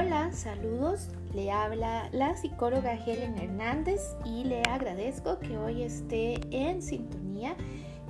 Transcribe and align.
Hola, 0.00 0.30
saludos. 0.30 1.08
Le 1.34 1.50
habla 1.50 2.08
la 2.12 2.36
psicóloga 2.36 2.94
Helen 2.94 3.36
Hernández 3.36 4.00
y 4.24 4.44
le 4.44 4.62
agradezco 4.62 5.40
que 5.40 5.58
hoy 5.58 5.82
esté 5.82 6.38
en 6.52 6.82
sintonía 6.82 7.56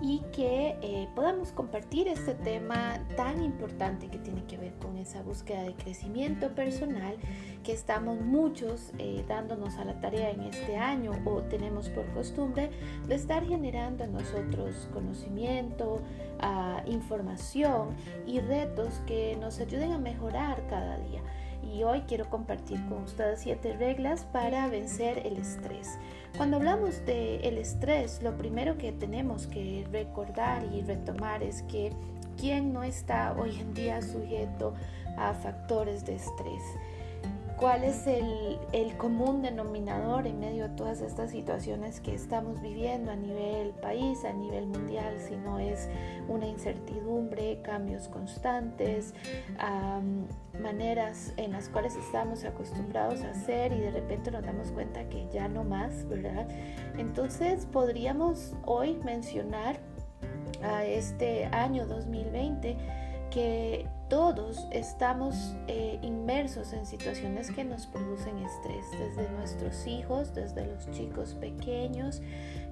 y 0.03 0.21
que 0.31 0.77
eh, 0.83 1.09
podamos 1.15 1.51
compartir 1.53 2.07
este 2.07 2.35
tema 2.35 3.01
tan 3.17 3.43
importante 3.43 4.09
que 4.09 4.19
tiene 4.19 4.45
que 4.45 4.59
ver 4.59 4.75
con 4.75 4.99
esa 4.99 5.23
búsqueda 5.23 5.63
de 5.63 5.73
crecimiento 5.77 6.55
personal 6.55 7.17
que 7.65 7.73
estamos 7.73 8.21
muchos 8.21 8.93
eh, 8.99 9.25
dándonos 9.27 9.79
a 9.79 9.87
la 9.87 9.99
tarea 9.99 10.31
en 10.31 10.43
este 10.43 10.77
año 10.77 11.13
o 11.25 11.41
tenemos 11.45 11.89
por 11.89 12.05
costumbre 12.13 12.69
de 13.07 13.15
estar 13.15 13.47
generando 13.47 14.05
en 14.05 14.13
nosotros 14.13 14.91
conocimiento, 14.93 16.03
ah, 16.41 16.83
información 16.85 17.97
y 18.27 18.41
retos 18.41 19.01
que 19.07 19.39
nos 19.41 19.59
ayuden 19.59 19.93
a 19.93 19.99
mejorar 19.99 20.67
cada 20.69 20.99
día 20.99 21.23
y 21.73 21.85
hoy 21.85 22.03
quiero 22.03 22.29
compartir 22.29 22.79
con 22.89 23.05
ustedes 23.05 23.41
siete 23.41 23.75
reglas 23.77 24.25
para 24.33 24.69
vencer 24.69 25.27
el 25.27 25.39
estrés. 25.39 25.99
Cuando 26.37 26.57
hablamos 26.57 27.05
de 27.05 27.37
el 27.37 27.59
estrés, 27.59 28.23
lo 28.23 28.37
primero 28.37 28.79
que 28.79 28.93
tenemos 28.93 29.47
que 29.47 29.87
recordar 29.91 30.65
y 30.73 30.83
retomar 30.83 31.43
es 31.43 31.63
que 31.63 31.93
quién 32.39 32.73
no 32.73 32.83
está 32.83 33.35
hoy 33.39 33.59
en 33.61 33.75
día 33.75 34.01
sujeto 34.03 34.75
a 35.17 35.35
factores 35.35 36.05
de 36.05 36.17
estrés 36.17 36.63
cuál 37.59 37.85
es 37.85 38.07
el, 38.07 38.97
común 38.97 39.43
denominador 39.43 40.27
en 40.27 40.41
medio 40.41 40.69
de 40.69 40.75
todas 40.75 41.01
estas 41.01 41.31
situaciones 41.31 42.01
que 42.01 42.15
estamos 42.15 42.61
viviendo 42.61 43.11
a 43.13 43.17
nivel 43.17 43.71
país, 43.75 44.25
a 44.25 44.33
nivel 44.33 44.67
mundial, 44.67 45.21
si 45.21 45.37
no 45.37 45.59
es 45.59 45.89
una 46.29 46.47
incertidumbre, 46.47 47.61
cambios 47.63 48.09
constantes, 48.09 49.15
maneras 50.61 51.33
en 51.37 51.53
las 51.53 51.69
cuales 51.69 51.95
estamos 51.97 52.45
acostumbrados 52.45 53.23
a 53.23 53.31
hacer 53.31 53.73
y 53.73 53.79
de 53.79 53.91
repente 53.91 54.31
nos 54.31 54.45
damos 54.45 54.71
cuenta 54.73 55.09
que 55.09 55.29
ya 55.33 55.49
no 55.49 55.65
más, 55.65 56.09
¿verdad? 56.09 56.49
Entonces 56.97 57.67
podríamos 57.67 58.55
hoy 58.65 58.99
mencionar 59.05 59.79
a 60.63 60.85
este 60.85 61.47
año 61.47 61.87
2020 61.87 62.77
que 63.31 63.87
todos 64.09 64.67
estamos 64.71 65.55
eh, 65.67 65.99
inmersos 66.03 66.73
en 66.73 66.87
situaciones 66.87 67.51
que 67.51 67.65
nos 67.65 67.87
producen 67.87 68.39
estrés, 68.39 68.85
desde 68.93 69.31
nuestros 69.31 69.87
hijos, 69.87 70.35
desde 70.35 70.67
los 70.67 70.91
chicos 70.91 71.35
pequeños 71.35 72.23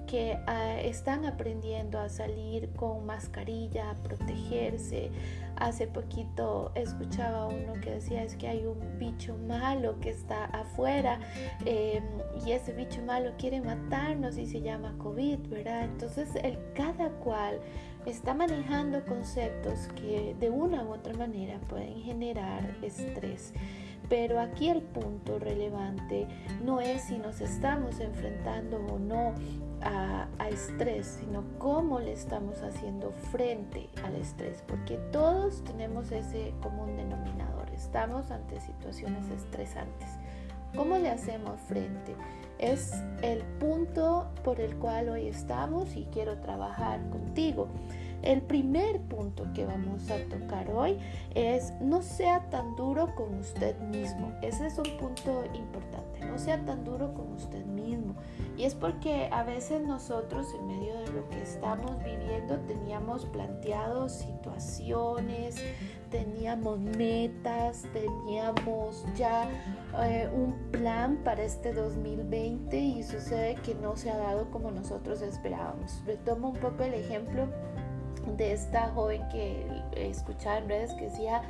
que 0.07 0.39
ah, 0.47 0.79
están 0.81 1.25
aprendiendo 1.25 1.99
a 1.99 2.09
salir 2.09 2.69
con 2.71 3.05
mascarilla, 3.05 3.91
a 3.91 3.95
protegerse. 3.95 5.11
Hace 5.57 5.87
poquito 5.87 6.71
escuchaba 6.75 7.47
uno 7.47 7.73
que 7.81 7.91
decía 7.91 8.23
es 8.23 8.35
que 8.35 8.47
hay 8.47 8.65
un 8.65 8.79
bicho 8.99 9.37
malo 9.47 9.99
que 9.99 10.09
está 10.09 10.45
afuera 10.45 11.19
em, 11.65 12.03
y 12.45 12.51
ese 12.51 12.73
bicho 12.73 13.01
malo 13.03 13.31
quiere 13.37 13.61
matarnos 13.61 14.37
y 14.37 14.45
se 14.45 14.61
llama 14.61 14.95
COVID, 14.99 15.39
¿verdad? 15.49 15.83
Entonces 15.85 16.29
el 16.43 16.57
cada 16.73 17.09
cual 17.09 17.59
está 18.05 18.33
manejando 18.33 19.03
conceptos 19.05 19.87
que 19.95 20.35
de 20.39 20.49
una 20.49 20.83
u 20.83 20.93
otra 20.93 21.13
manera 21.13 21.59
pueden 21.67 21.99
generar 22.01 22.75
estrés. 22.81 23.53
Pero 24.09 24.39
aquí 24.39 24.69
el 24.69 24.81
punto 24.81 25.37
relevante 25.37 26.27
no 26.63 26.79
es 26.79 27.01
si 27.03 27.17
nos 27.17 27.41
estamos 27.41 27.99
enfrentando 27.99 28.77
o 28.77 28.99
no 28.99 29.33
a, 29.81 30.27
estrés, 30.49 31.19
sino 31.19 31.43
cómo 31.59 31.99
le 31.99 32.13
estamos 32.13 32.61
haciendo 32.61 33.11
frente 33.31 33.89
al 34.05 34.15
estrés, 34.15 34.63
porque 34.65 34.97
todos 35.11 35.61
tenemos 35.65 36.11
ese 36.11 36.53
común 36.61 36.95
denominador, 36.95 37.69
estamos 37.73 38.31
ante 38.31 38.61
situaciones 38.61 39.29
estresantes. 39.29 40.09
¿Cómo 40.75 40.97
le 40.97 41.09
hacemos 41.09 41.59
frente? 41.61 42.15
Es 42.59 42.93
el 43.21 43.41
punto 43.59 44.29
por 44.43 44.59
el 44.59 44.75
cual 44.77 45.09
hoy 45.09 45.27
estamos 45.27 45.95
y 45.95 46.05
quiero 46.05 46.39
trabajar 46.39 47.01
contigo. 47.09 47.67
El 48.23 48.41
primer 48.41 48.99
punto 49.01 49.45
que 49.53 49.65
vamos 49.65 50.09
a 50.09 50.17
tocar 50.29 50.69
hoy 50.71 50.97
es 51.35 51.73
no 51.81 52.01
sea 52.01 52.49
tan 52.49 52.75
duro 52.75 53.13
con 53.15 53.35
usted 53.35 53.77
mismo. 53.79 54.33
Ese 54.41 54.67
es 54.67 54.77
un 54.77 54.97
punto 54.97 55.43
importante. 55.53 56.25
No 56.25 56.37
sea 56.37 56.63
tan 56.65 56.83
duro 56.83 57.13
con 57.13 57.33
usted 57.33 57.65
mismo. 57.65 58.15
Y 58.57 58.63
es 58.63 58.73
porque 58.73 59.29
a 59.31 59.43
veces 59.43 59.81
nosotros 59.85 60.47
en 60.59 60.67
medio 60.67 60.95
de 61.01 61.13
lo 61.13 61.29
que 61.29 61.41
estamos 61.43 62.03
viviendo 62.03 62.57
teníamos 62.61 63.25
planteado 63.25 64.09
situaciones, 64.09 65.63
teníamos 66.09 66.79
metas, 66.79 67.85
teníamos 67.93 69.05
ya 69.15 69.47
eh, 70.03 70.27
un 70.33 70.53
plan 70.71 71.17
para 71.23 71.43
este 71.43 71.71
2020 71.71 72.79
y 72.79 73.03
sucede 73.03 73.55
que 73.55 73.75
no 73.75 73.95
se 73.95 74.09
ha 74.09 74.17
dado 74.17 74.49
como 74.49 74.71
nosotros 74.71 75.21
esperábamos. 75.21 76.01
Retomo 76.05 76.49
un 76.49 76.57
poco 76.57 76.83
el 76.83 76.95
ejemplo 76.95 77.47
de 78.35 78.53
esta 78.53 78.89
joven 78.89 79.21
que 79.29 79.65
escuchaba 79.95 80.57
en 80.57 80.67
redes 80.67 80.93
que 80.93 81.05
decía, 81.05 81.41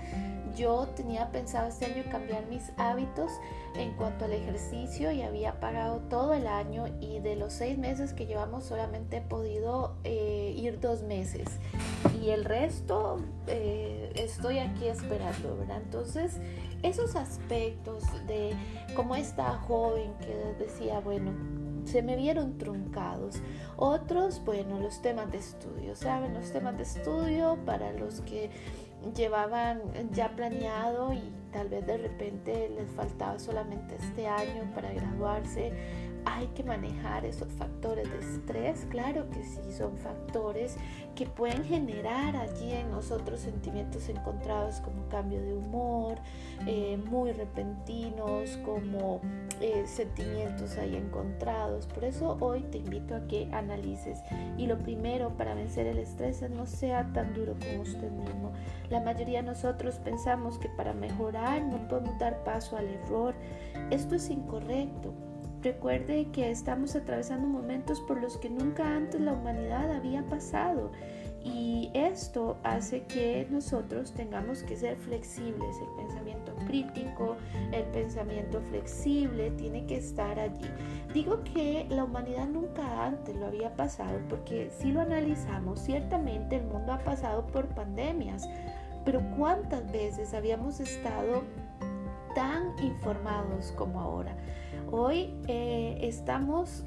yo 0.56 0.88
tenía 0.96 1.32
pensado 1.32 1.68
este 1.68 1.86
año 1.86 2.04
cambiar 2.12 2.46
mis 2.48 2.72
hábitos 2.78 3.32
en 3.76 3.94
cuanto 3.94 4.26
al 4.26 4.34
ejercicio 4.34 5.12
y 5.12 5.22
había 5.22 5.60
pagado 5.60 6.00
todo 6.10 6.34
el 6.34 6.48
año 6.48 6.86
y 7.00 7.20
de 7.20 7.36
los 7.36 7.54
seis 7.54 7.78
meses 7.78 8.14
que 8.14 8.26
llevamos 8.26 8.66
solamente 8.66 9.18
he 9.18 9.22
podido 9.22 9.96
eh, 10.04 10.54
ir 10.58 10.80
dos 10.80 11.04
meses 11.04 11.48
y 12.22 12.30
el 12.30 12.44
resto 12.46 13.20
eh, 13.48 14.12
estoy 14.16 14.60
aquí 14.60 14.88
esperando, 14.88 15.58
¿verdad? 15.58 15.82
Entonces, 15.84 16.40
esos 16.84 17.16
aspectos 17.16 18.04
de 18.28 18.54
como 18.96 19.16
esta 19.16 19.58
joven 19.68 20.12
que 20.20 20.64
decía, 20.64 21.00
bueno, 21.00 21.32
se 21.88 22.02
me 22.02 22.16
vieron 22.16 22.58
truncados. 22.58 23.42
Otros, 23.78 24.42
bueno, 24.46 24.80
los 24.80 25.02
temas 25.02 25.32
de 25.32 25.38
estudio, 25.38 25.96
¿saben? 25.96 26.34
Los 26.34 26.52
temas 26.52 26.78
de 26.78 26.84
estudio 26.84 27.58
para 27.66 27.94
los 27.94 28.22
que 28.22 28.50
llevaban 29.16 29.82
ya 30.12 30.36
planeado 30.36 31.14
y 31.14 31.22
tal 31.52 31.70
vez 31.70 31.86
de 31.86 31.98
repente 31.98 32.70
les 32.70 32.90
faltaba 32.92 33.40
solamente 33.40 33.96
este 33.96 34.28
año 34.28 34.70
para 34.74 34.92
graduarse 34.92 35.72
hay 36.30 36.48
que 36.48 36.64
manejar 36.64 37.26
esos 37.26 37.48
factores 37.54 38.10
de 38.12 38.20
estrés, 38.20 38.86
claro 38.90 39.30
que 39.30 39.44
sí, 39.44 39.72
son 39.72 39.98
factores 39.98 40.76
que 41.16 41.26
pueden 41.26 41.64
generar 41.64 42.36
allí 42.36 42.74
en 42.74 42.92
nosotros 42.92 43.40
sentimientos 43.40 44.10
encontrados 44.10 44.82
como 44.82 45.08
cambio 45.08 45.42
de 45.42 45.54
humor, 45.54 46.18
eh, 46.68 46.98
muy 47.10 47.32
repentinos, 47.32 48.58
como 48.66 49.22
eh, 49.62 49.84
sentimientos 49.88 50.78
ahí 50.78 50.96
encontrados. 50.98 51.88
Por 51.88 52.04
eso 52.04 52.38
hoy 52.42 52.62
te 52.64 52.80
invito 52.80 53.16
a 53.16 53.26
que 53.28 53.50
analices. 53.54 54.20
Y 54.58 54.68
lo 54.68 54.78
primero 54.78 55.30
para 55.38 55.56
vencer 55.56 55.88
el 55.88 55.98
estrés 55.98 56.42
es 56.42 56.52
no 56.52 56.66
sea 56.66 57.12
tan 57.14 57.34
duro 57.34 57.54
con 57.54 57.80
usted 57.80 58.12
mismo. 58.12 58.52
La 58.90 59.00
mayoría 59.00 59.42
de 59.42 59.48
nosotros 59.48 59.96
pensamos 59.96 60.60
que 60.60 60.70
para 60.70 60.94
mejorar 60.94 61.64
no 61.64 61.88
podemos 61.88 62.20
dar 62.20 62.44
paso 62.44 62.76
al 62.76 62.88
error. 62.90 63.34
Esto 63.90 64.16
es 64.16 64.30
incorrecto. 64.30 65.14
Recuerde 65.64 66.28
que 66.32 66.52
estamos 66.52 66.96
atravesando 66.96 67.48
momentos 67.48 68.00
por 68.02 68.22
los 68.22 68.38
que 68.38 68.50
nunca 68.50 68.96
antes 68.96 69.20
la 69.20 69.34
humanidad 69.34 69.92
había 69.92 70.24
pasado 70.28 70.92
y 71.44 71.90
esto 71.94 72.58
hace 72.64 73.04
que 73.04 73.48
nosotros 73.50 74.14
tengamos 74.14 74.64
que 74.64 74.76
ser 74.76 74.98
flexibles. 74.98 75.78
El 75.80 76.06
pensamiento 76.06 76.54
crítico, 76.66 77.38
el 77.72 77.84
pensamiento 77.86 78.62
flexible 78.62 79.52
tiene 79.52 79.86
que 79.86 79.98
estar 79.98 80.40
allí. 80.40 80.70
Digo 81.14 81.44
que 81.44 81.86
la 81.90 82.04
humanidad 82.04 82.48
nunca 82.48 83.06
antes 83.06 83.36
lo 83.36 83.48
había 83.48 83.74
pasado 83.76 84.20
porque 84.30 84.70
si 84.78 84.92
lo 84.92 85.02
analizamos, 85.02 85.80
ciertamente 85.80 86.58
el 86.58 86.66
mundo 86.66 86.94
ha 86.94 87.00
pasado 87.00 87.48
por 87.48 87.68
pandemias, 87.68 88.48
pero 89.06 89.22
¿cuántas 89.38 89.90
veces 89.92 90.34
habíamos 90.34 90.80
estado 90.82 91.44
tan 92.38 92.76
informados 92.84 93.72
como 93.72 94.00
ahora? 94.00 94.38
Hoy 94.92 95.34
eh, 95.48 95.98
estamos 96.04 96.86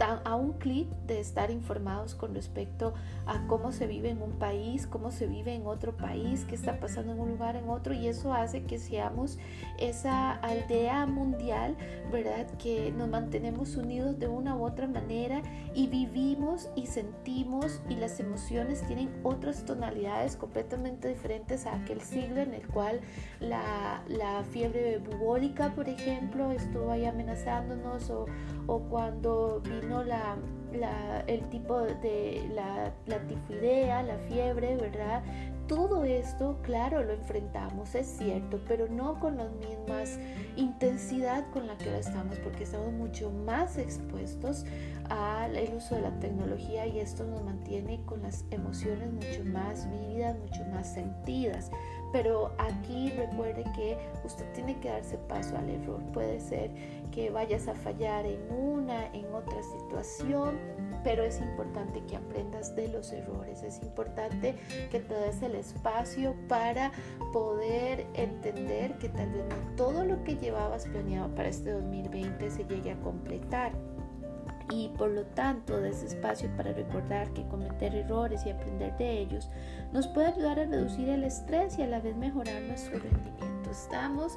a 0.00 0.34
un 0.36 0.54
clic 0.54 0.88
de 1.06 1.20
estar 1.20 1.50
informados 1.50 2.14
con 2.14 2.34
respecto 2.34 2.94
a 3.26 3.46
cómo 3.46 3.72
se 3.72 3.86
vive 3.86 4.10
en 4.10 4.22
un 4.22 4.32
país, 4.32 4.86
cómo 4.86 5.10
se 5.10 5.26
vive 5.26 5.54
en 5.54 5.66
otro 5.66 5.96
país, 5.96 6.44
qué 6.44 6.54
está 6.54 6.80
pasando 6.80 7.12
en 7.12 7.20
un 7.20 7.30
lugar 7.30 7.56
en 7.56 7.68
otro 7.68 7.94
y 7.94 8.08
eso 8.08 8.32
hace 8.32 8.64
que 8.64 8.78
seamos 8.78 9.38
esa 9.78 10.32
aldea 10.32 11.06
mundial, 11.06 11.76
¿verdad? 12.12 12.46
Que 12.58 12.92
nos 12.92 13.08
mantenemos 13.08 13.76
unidos 13.76 14.18
de 14.18 14.28
una 14.28 14.56
u 14.56 14.64
otra 14.64 14.86
manera 14.86 15.42
y 15.74 15.86
vivimos 15.86 16.68
y 16.74 16.86
sentimos 16.86 17.80
y 17.88 17.96
las 17.96 18.20
emociones 18.20 18.86
tienen 18.86 19.10
otras 19.22 19.64
tonalidades 19.64 20.36
completamente 20.36 21.08
diferentes 21.08 21.66
a 21.66 21.74
aquel 21.74 22.00
siglo 22.00 22.40
en 22.40 22.54
el 22.54 22.66
cual 22.68 23.00
la, 23.40 24.02
la 24.08 24.42
fiebre 24.44 24.98
bubólica, 24.98 25.74
por 25.74 25.88
ejemplo, 25.88 26.50
estuvo 26.50 26.90
ahí 26.90 27.04
amenazándonos 27.04 28.10
o, 28.10 28.26
o 28.66 28.80
cuando 28.80 29.62
la, 30.06 31.24
el 31.26 31.48
tipo 31.50 31.80
de 31.80 32.48
la, 32.54 32.92
la 33.06 33.18
tifidea, 33.26 34.02
la 34.02 34.18
fiebre, 34.18 34.76
¿verdad? 34.76 35.22
todo 35.66 36.04
esto, 36.04 36.58
claro, 36.62 37.02
lo 37.02 37.12
enfrentamos, 37.12 37.94
es 37.94 38.06
cierto, 38.06 38.60
pero 38.68 38.86
no 38.88 39.18
con 39.18 39.38
la 39.38 39.48
misma 39.48 40.02
intensidad 40.56 41.50
con 41.52 41.66
la 41.66 41.76
que 41.78 41.90
lo 41.90 41.96
estamos, 41.96 42.38
porque 42.40 42.64
estamos 42.64 42.92
mucho 42.92 43.30
más 43.30 43.78
expuestos 43.78 44.64
al 45.08 45.56
uso 45.74 45.94
de 45.94 46.02
la 46.02 46.18
tecnología 46.20 46.86
y 46.86 47.00
esto 47.00 47.24
nos 47.24 47.42
mantiene 47.42 48.02
con 48.04 48.22
las 48.22 48.44
emociones 48.50 49.12
mucho 49.12 49.44
más 49.44 49.88
vívidas, 49.90 50.36
mucho 50.38 50.64
más 50.66 50.92
sentidas. 50.92 51.70
Pero 52.14 52.52
aquí 52.58 53.10
recuerde 53.10 53.64
que 53.74 53.98
usted 54.22 54.44
tiene 54.52 54.78
que 54.78 54.88
darse 54.88 55.18
paso 55.18 55.58
al 55.58 55.68
error. 55.68 56.00
Puede 56.12 56.38
ser 56.38 56.70
que 57.10 57.28
vayas 57.30 57.66
a 57.66 57.74
fallar 57.74 58.24
en 58.24 58.40
una, 58.52 59.06
en 59.12 59.34
otra 59.34 59.60
situación, 59.64 60.56
pero 61.02 61.24
es 61.24 61.40
importante 61.40 62.04
que 62.06 62.14
aprendas 62.14 62.76
de 62.76 62.86
los 62.86 63.10
errores. 63.10 63.64
Es 63.64 63.82
importante 63.82 64.54
que 64.92 65.00
te 65.00 65.12
des 65.12 65.42
el 65.42 65.56
espacio 65.56 66.36
para 66.46 66.92
poder 67.32 68.06
entender 68.14 68.96
que 68.98 69.08
tal 69.08 69.32
vez 69.32 69.44
no 69.48 69.74
todo 69.74 70.04
lo 70.04 70.22
que 70.22 70.36
llevabas 70.36 70.86
planeado 70.86 71.34
para 71.34 71.48
este 71.48 71.72
2020 71.72 72.48
se 72.48 72.64
llegue 72.64 72.92
a 72.92 73.00
completar 73.00 73.72
y 74.70 74.88
por 74.96 75.10
lo 75.10 75.24
tanto 75.24 75.80
de 75.80 75.90
ese 75.90 76.06
espacio 76.06 76.48
para 76.56 76.72
recordar 76.72 77.32
que 77.32 77.46
cometer 77.48 77.94
errores 77.94 78.44
y 78.46 78.50
aprender 78.50 78.96
de 78.96 79.18
ellos 79.20 79.50
nos 79.92 80.06
puede 80.08 80.28
ayudar 80.28 80.58
a 80.58 80.64
reducir 80.64 81.08
el 81.08 81.24
estrés 81.24 81.78
y 81.78 81.82
a 81.82 81.86
la 81.86 82.00
vez 82.00 82.16
mejorar 82.16 82.62
nuestro 82.62 82.98
rendimiento. 82.98 83.70
Estamos 83.70 84.34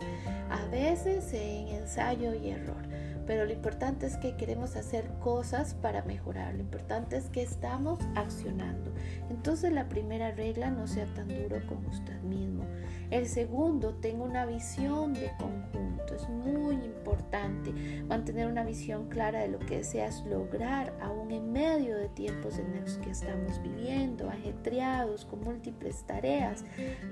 a 0.49 0.65
veces 0.65 1.31
en 1.33 1.67
ensayo 1.67 2.33
y 2.33 2.49
error, 2.49 2.81
pero 3.27 3.45
lo 3.45 3.51
importante 3.51 4.07
es 4.07 4.15
que 4.17 4.37
queremos 4.37 4.77
hacer 4.77 5.05
cosas 5.19 5.75
para 5.75 6.01
mejorar, 6.03 6.55
lo 6.55 6.61
importante 6.61 7.17
es 7.17 7.25
que 7.29 7.43
estamos 7.43 7.99
accionando. 8.15 8.91
Entonces 9.29 9.71
la 9.73 9.89
primera 9.89 10.31
regla, 10.31 10.71
no 10.71 10.87
sea 10.87 11.05
tan 11.13 11.27
duro 11.27 11.61
con 11.67 11.85
usted 11.85 12.19
mismo. 12.21 12.63
El 13.11 13.27
segundo, 13.27 13.95
tenga 13.95 14.23
una 14.23 14.45
visión 14.45 15.13
de 15.13 15.31
conjunto. 15.37 16.15
Es 16.15 16.27
muy 16.29 16.75
importante 16.75 17.73
mantener 18.07 18.47
una 18.47 18.63
visión 18.63 19.09
clara 19.09 19.41
de 19.41 19.49
lo 19.49 19.59
que 19.59 19.77
deseas 19.77 20.25
lograr, 20.25 20.93
aún 21.01 21.31
en 21.31 21.51
medio 21.51 21.97
de 21.97 22.07
tiempos 22.09 22.57
en 22.57 22.79
los 22.79 22.97
que 22.99 23.11
estamos 23.11 23.61
viviendo, 23.61 24.29
ajetreados, 24.29 25.25
con 25.25 25.43
múltiples 25.43 26.03
tareas, 26.05 26.63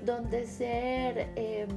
donde 0.04 0.46
ser... 0.46 1.30
Em, 1.36 1.68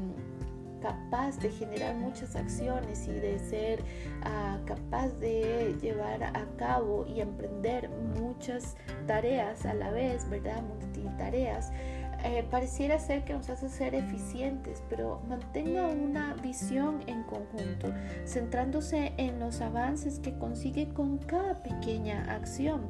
capaz 0.81 1.37
de 1.39 1.49
generar 1.49 1.95
muchas 1.95 2.35
acciones 2.35 3.07
y 3.07 3.11
de 3.11 3.39
ser 3.39 3.83
ah, 4.23 4.57
capaz 4.65 5.09
de 5.19 5.75
llevar 5.81 6.23
a 6.23 6.45
cabo 6.57 7.05
y 7.07 7.21
emprender 7.21 7.89
muchas 8.19 8.75
tareas 9.07 9.65
a 9.65 9.73
la 9.73 9.91
vez, 9.91 10.29
¿verdad? 10.29 10.61
Multitareas. 10.61 11.71
Eh, 12.25 12.45
pareciera 12.51 12.99
ser 12.99 13.23
que 13.23 13.33
nos 13.33 13.49
hace 13.49 13.69
ser 13.69 13.95
eficientes, 13.95 14.83
pero 14.89 15.21
mantenga 15.29 15.87
una 15.87 16.33
visión 16.33 17.01
en 17.07 17.23
conjunto, 17.23 17.93
centrándose 18.25 19.13
en 19.15 19.39
los 19.39 19.61
avances 19.61 20.19
que 20.19 20.37
consigue 20.37 20.89
con 20.89 21.19
cada 21.19 21.63
pequeña 21.63 22.23
acción. 22.23 22.81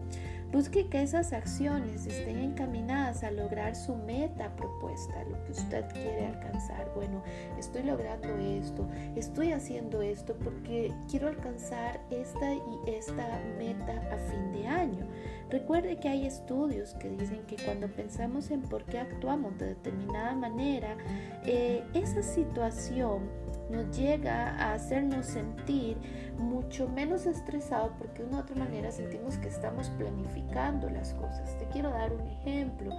Busque 0.52 0.88
que 0.88 1.04
esas 1.04 1.32
acciones 1.32 2.08
estén 2.08 2.40
encaminadas 2.40 3.24
a 3.24 3.30
lograr 3.30 3.76
su 3.76 3.96
meta 3.96 4.50
propuesta, 4.56 5.24
lo 5.26 5.44
que 5.44 5.52
usted 5.52 5.86
quiere 5.94 6.26
alcanzar. 6.26 6.92
Bueno, 6.96 7.22
estoy 7.60 7.84
logrando 7.84 8.36
esto, 8.40 8.88
estoy 9.16 9.52
haciendo 9.52 10.02
esto 10.02 10.36
porque 10.44 10.92
quiero 11.08 11.28
alcanzar 11.28 12.02
esta 12.10 12.56
y 12.56 12.80
esta 12.88 13.40
meta 13.60 13.94
a 14.12 14.18
fin 14.18 14.52
de 14.52 14.68
año. 14.68 15.08
Recuerde 15.52 15.98
que 15.98 16.10
hay 16.10 16.26
estudios 16.26 16.96
que 16.96 17.10
dicen 17.10 17.44
que 17.46 17.56
cuando 17.64 17.88
pensamos 17.88 18.50
en 18.50 18.62
por 18.62 18.84
qué 18.86 19.00
actuamos 19.00 19.56
de 19.60 19.68
determinada 19.68 20.34
manera, 20.34 20.98
eh, 21.46 21.84
esa 21.94 22.24
situación 22.24 23.30
nos 23.70 23.96
llega 23.98 24.56
a 24.56 24.74
hacernos 24.74 25.26
sentir 25.26 25.98
mucho 26.38 26.88
menos 26.88 27.26
estresado 27.26 27.94
porque 27.98 28.24
de 28.24 28.30
una 28.30 28.38
u 28.38 28.42
otra 28.42 28.56
manera 28.56 28.92
sentimos 28.92 29.38
que 29.38 29.48
estamos 29.48 29.90
planificando 29.90 30.90
las 30.90 31.14
cosas. 31.14 31.58
Te 31.58 31.66
quiero 31.66 31.90
dar 31.90 32.14
un 32.14 32.28
ejemplo. 32.28 32.92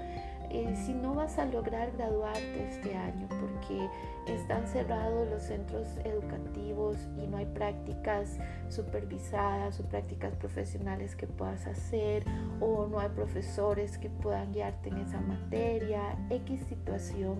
Eh, 0.52 0.74
si 0.84 0.92
no 0.92 1.14
vas 1.14 1.38
a 1.38 1.44
lograr 1.44 1.92
graduarte 1.92 2.68
este 2.68 2.96
año 2.96 3.28
porque 3.28 3.88
están 4.26 4.66
cerrados 4.66 5.28
los 5.28 5.44
centros 5.44 5.86
educativos 6.04 6.96
y 7.16 7.28
no 7.28 7.36
hay 7.36 7.46
prácticas 7.46 8.36
supervisadas 8.68 9.78
o 9.78 9.84
prácticas 9.84 10.34
profesionales 10.34 11.14
que 11.14 11.28
puedas 11.28 11.68
hacer 11.68 12.24
o 12.58 12.88
no 12.88 12.98
hay 12.98 13.10
profesores 13.10 13.96
que 13.96 14.10
puedan 14.10 14.52
guiarte 14.52 14.88
en 14.88 14.98
esa 14.98 15.20
materia, 15.20 16.18
X 16.30 16.60
situación, 16.68 17.38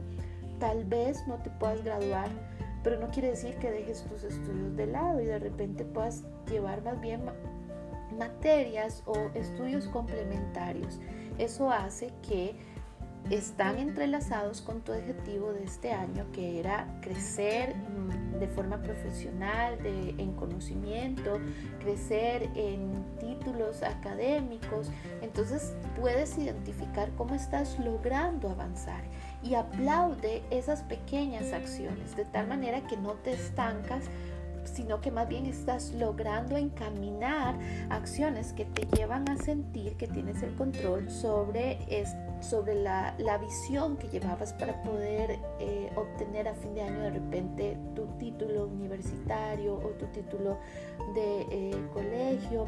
tal 0.60 0.84
vez 0.84 1.26
no 1.26 1.34
te 1.42 1.50
puedas 1.50 1.82
graduar 1.82 2.28
pero 2.82 2.98
no 2.98 3.08
quiere 3.08 3.30
decir 3.30 3.56
que 3.56 3.70
dejes 3.70 4.04
tus 4.04 4.24
estudios 4.24 4.76
de 4.76 4.86
lado 4.86 5.20
y 5.20 5.26
de 5.26 5.38
repente 5.38 5.84
puedas 5.84 6.24
llevar 6.50 6.82
más 6.82 7.00
bien 7.00 7.22
materias 8.18 9.02
o 9.06 9.14
estudios 9.34 9.86
complementarios. 9.88 11.00
Eso 11.38 11.70
hace 11.70 12.12
que 12.28 12.54
están 13.28 13.78
entrelazados 13.78 14.60
con 14.62 14.80
tu 14.80 14.92
objetivo 14.92 15.52
de 15.52 15.64
este 15.64 15.92
año, 15.92 16.26
que 16.32 16.58
era 16.58 16.98
crecer 17.02 17.76
mm, 17.76 18.38
de 18.40 18.48
forma 18.48 18.82
profesional, 18.82 19.78
en 19.84 20.32
conocimiento, 20.32 21.38
crecer 21.80 22.48
en 22.54 23.04
títulos 23.20 23.82
académicos. 23.82 24.90
Entonces 25.20 25.74
puedes 26.00 26.38
identificar 26.38 27.10
cómo 27.16 27.34
estás 27.34 27.78
logrando 27.78 28.48
avanzar 28.48 29.04
y 29.42 29.54
aplaude 29.54 30.42
esas 30.50 30.82
pequeñas 30.82 31.52
acciones, 31.52 32.16
de 32.16 32.24
tal 32.24 32.46
manera 32.46 32.86
que 32.86 32.96
no 32.96 33.14
te 33.14 33.32
estancas 33.32 34.04
sino 34.64 35.00
que 35.00 35.10
más 35.10 35.28
bien 35.28 35.46
estás 35.46 35.92
logrando 35.92 36.56
encaminar 36.56 37.58
acciones 37.88 38.52
que 38.52 38.64
te 38.64 38.86
llevan 38.96 39.28
a 39.28 39.36
sentir 39.36 39.96
que 39.96 40.06
tienes 40.06 40.42
el 40.42 40.54
control 40.54 41.10
sobre, 41.10 41.78
sobre 42.40 42.74
la, 42.74 43.14
visión 43.40 43.96
que 43.96 44.08
llevabas 44.08 44.52
para 44.54 44.82
poder 44.82 45.38
eh, 45.60 45.90
obtener 45.96 46.48
a 46.48 46.54
fin 46.54 46.74
de 46.74 46.82
año 46.82 47.00
de 47.00 47.10
repente 47.10 47.78
tu 47.94 48.06
título 48.18 48.66
universitario 48.66 49.74
o 49.74 49.88
tu 49.98 50.06
título 50.06 50.58
de 51.14 51.46
eh, 51.50 51.88
colegio 51.92 52.66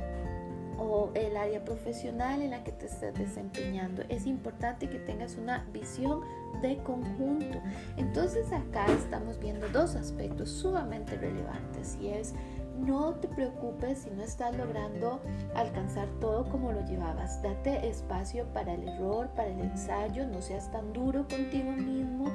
o 0.78 1.10
el 1.14 1.36
área 1.36 1.64
profesional 1.64 2.42
en 2.42 2.50
la 2.50 2.64
que 2.64 2.72
te 2.72 2.86
estés 2.86 3.14
desempeñando. 3.14 4.02
Es 4.08 4.26
importante 4.26 4.88
que 4.88 4.98
tengas 4.98 5.36
una 5.36 5.64
visión 5.72 6.20
de 6.60 6.78
conjunto. 6.78 7.60
Entonces 7.96 8.52
acá 8.52 8.86
estamos 8.86 9.38
viendo 9.38 9.68
dos 9.68 9.94
aspectos 9.94 10.50
sumamente 10.50 11.16
relevantes 11.16 11.99
y 12.00 12.08
es 12.08 12.35
no 12.78 13.14
te 13.14 13.28
preocupes 13.28 14.00
si 14.00 14.11
no 14.11 14.23
estás 14.23 14.56
logrando 14.56 15.20
alcanzar 15.54 16.08
todo 16.20 16.44
como 16.49 16.73
lo 16.73 16.85
llevabas. 16.87 17.42
Date 17.42 17.87
espacio 17.88 18.47
para 18.52 18.75
el 18.75 18.88
error, 18.88 19.28
para 19.37 19.49
el 19.49 19.61
ensayo, 19.61 20.26
no 20.26 20.40
seas 20.40 20.70
tan 20.73 20.92
duro 20.92 21.26
contigo 21.28 21.70
mismo 21.73 22.26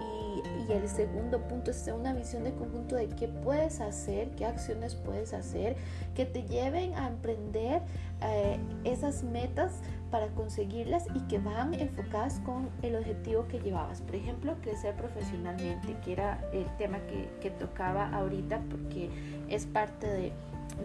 y 0.00 0.23
el 0.68 0.88
segundo 0.88 1.40
punto 1.48 1.70
es 1.70 1.88
una 1.88 2.12
visión 2.12 2.44
de 2.44 2.52
conjunto 2.52 2.96
de 2.96 3.08
qué 3.08 3.28
puedes 3.28 3.80
hacer, 3.80 4.30
qué 4.30 4.46
acciones 4.46 4.94
puedes 4.94 5.32
hacer 5.32 5.76
que 6.14 6.26
te 6.26 6.42
lleven 6.42 6.94
a 6.94 7.08
emprender 7.08 7.82
eh, 8.22 8.58
esas 8.84 9.22
metas 9.22 9.80
para 10.10 10.28
conseguirlas 10.28 11.06
y 11.14 11.20
que 11.22 11.38
van 11.38 11.74
enfocadas 11.74 12.40
con 12.40 12.70
el 12.82 12.94
objetivo 12.96 13.48
que 13.48 13.58
llevabas. 13.58 14.00
Por 14.00 14.14
ejemplo, 14.14 14.54
crecer 14.62 14.94
profesionalmente, 14.94 15.96
que 16.04 16.12
era 16.12 16.40
el 16.52 16.66
tema 16.76 16.98
que, 17.40 17.50
tocaba 17.50 18.08
ahorita 18.10 18.60
porque 18.70 19.10
es 19.48 19.66
parte 19.66 20.06
de, 20.06 20.32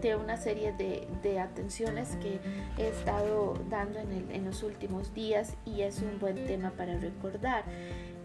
de 0.01 0.15
una 0.15 0.37
serie 0.37 0.73
de, 0.73 1.07
de, 1.23 1.39
atenciones 1.39 2.15
que 2.17 2.39
he 2.77 2.89
estado 2.89 3.53
dando 3.69 3.99
en, 3.99 4.29
en 4.31 4.45
los 4.45 4.61
últimos 4.61 5.13
días 5.13 5.55
y 5.65 5.81
es 5.81 6.01
un 6.01 6.19
buen 6.19 6.45
tema 6.45 6.71
para 6.71 6.97
recordar. 6.97 7.63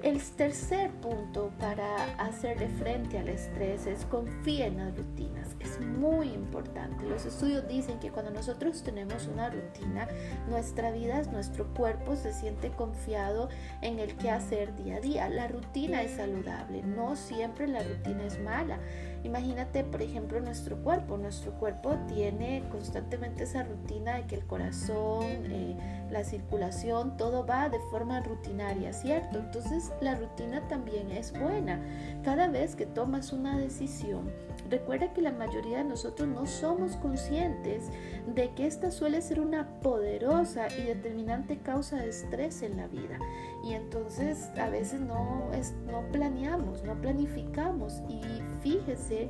El 0.04 0.22
tercer 0.22 0.90
punto 1.00 1.50
para 1.58 2.04
hacerle 2.18 2.68
frente 2.68 3.16
al 3.16 3.26
estrés 3.26 3.86
es 3.86 4.04
confía 4.04 4.66
en 4.66 4.76
las 4.76 4.94
rutinas. 4.94 5.56
Es 5.60 5.80
muy 5.80 6.28
importante. 6.28 7.06
Los 7.06 7.24
estudios 7.24 7.66
dicen 7.68 7.98
que 8.00 8.10
cuando 8.10 8.30
nosotros 8.30 8.82
tenemos 8.82 9.26
una 9.28 9.48
rutina, 9.48 10.06
nuestra 10.46 10.90
vida, 10.90 11.22
nuestro 11.32 11.72
cuerpo 11.72 12.16
se 12.16 12.34
siente 12.34 12.70
confiado 12.70 13.48
en 13.80 13.98
el 13.98 14.14
que 14.16 14.28
hacer 14.28 14.76
día 14.76 14.96
a 14.96 15.00
día. 15.00 15.28
La 15.30 15.48
rutina 15.48 16.02
es 16.02 16.10
saludable, 16.10 16.82
no 16.82 17.16
siempre 17.16 17.66
la 17.66 17.82
rutina 17.82 18.26
es 18.26 18.38
mala. 18.38 18.78
Imagínate, 19.24 19.84
por 19.84 20.02
ejemplo, 20.02 20.38
nuestro 20.40 20.76
cuerpo. 20.76 21.16
Nuestro 21.16 21.52
cuerpo 21.52 21.96
tiene 22.06 22.62
constantemente 22.70 23.44
esa 23.44 23.62
rutina 23.62 24.16
de 24.16 24.26
que 24.26 24.36
el 24.36 24.46
corazón, 24.46 25.24
eh, 25.24 25.76
la 26.10 26.24
circulación, 26.24 27.16
todo 27.16 27.46
va 27.46 27.70
de 27.70 27.80
forma 27.90 28.20
rutinaria, 28.20 28.92
¿cierto? 28.92 29.38
Entonces 29.38 29.90
la 30.02 30.14
rutina 30.14 30.68
también 30.68 31.10
es 31.10 31.32
buena. 31.32 31.80
Cada 32.22 32.48
vez 32.48 32.76
que 32.76 32.84
tomas 32.84 33.32
una 33.32 33.58
decisión, 33.58 34.30
recuerda 34.68 35.14
que 35.14 35.22
la 35.22 35.32
mayoría 35.32 35.78
de 35.78 35.84
nosotros 35.84 36.28
no 36.28 36.46
somos 36.46 36.96
conscientes 36.96 37.90
de 38.26 38.50
que 38.54 38.66
esta 38.66 38.90
suele 38.90 39.22
ser 39.22 39.40
una 39.40 39.80
poderosa 39.80 40.68
y 40.78 40.82
determinante 40.82 41.58
causa 41.58 41.96
de 41.96 42.10
estrés 42.10 42.60
en 42.62 42.76
la 42.76 42.88
vida. 42.88 43.18
Y 43.64 43.72
entonces 43.72 44.50
a 44.58 44.68
veces 44.68 45.00
no, 45.00 45.50
es, 45.54 45.72
no 45.86 46.02
planeamos, 46.12 46.84
no 46.84 46.94
planificamos. 47.00 48.02
Y 48.08 48.20
fíjese 48.64 49.28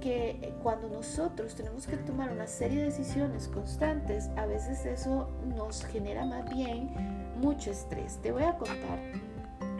que 0.00 0.52
cuando 0.62 0.88
nosotros 0.90 1.54
tenemos 1.54 1.86
que 1.86 1.96
tomar 1.96 2.30
una 2.30 2.46
serie 2.46 2.78
de 2.78 2.84
decisiones 2.84 3.48
constantes, 3.48 4.28
a 4.36 4.44
veces 4.44 4.84
eso 4.84 5.30
nos 5.56 5.84
genera 5.86 6.26
más 6.26 6.48
bien 6.54 6.90
mucho 7.40 7.70
estrés. 7.70 8.18
Te 8.22 8.30
voy 8.30 8.42
a 8.42 8.56
contar 8.58 8.98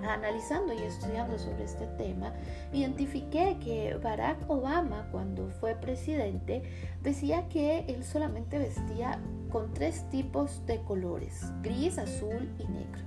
analizando 0.08 0.72
y 0.72 0.82
estudiando 0.82 1.38
sobre 1.38 1.64
este 1.64 1.86
tema, 1.98 2.32
identifiqué 2.72 3.58
que 3.62 3.94
Barack 4.02 4.48
Obama, 4.48 5.08
cuando 5.10 5.48
fue 5.48 5.74
presidente, 5.74 6.62
decía 7.02 7.48
que 7.48 7.80
él 7.88 8.04
solamente 8.04 8.58
vestía 8.58 9.18
con 9.50 9.72
tres 9.72 10.08
tipos 10.10 10.64
de 10.66 10.82
colores, 10.82 11.46
gris, 11.62 11.98
azul 11.98 12.50
y 12.58 12.64
negro, 12.64 13.02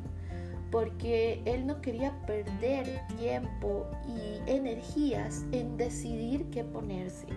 porque 0.72 1.42
él 1.46 1.66
no 1.66 1.82
quería 1.82 2.14
perder 2.26 3.02
tiempo 3.18 3.88
y 4.08 4.50
energías 4.50 5.46
en 5.52 5.78
decidir 5.78 6.50
qué 6.50 6.64
ponerse 6.64 7.28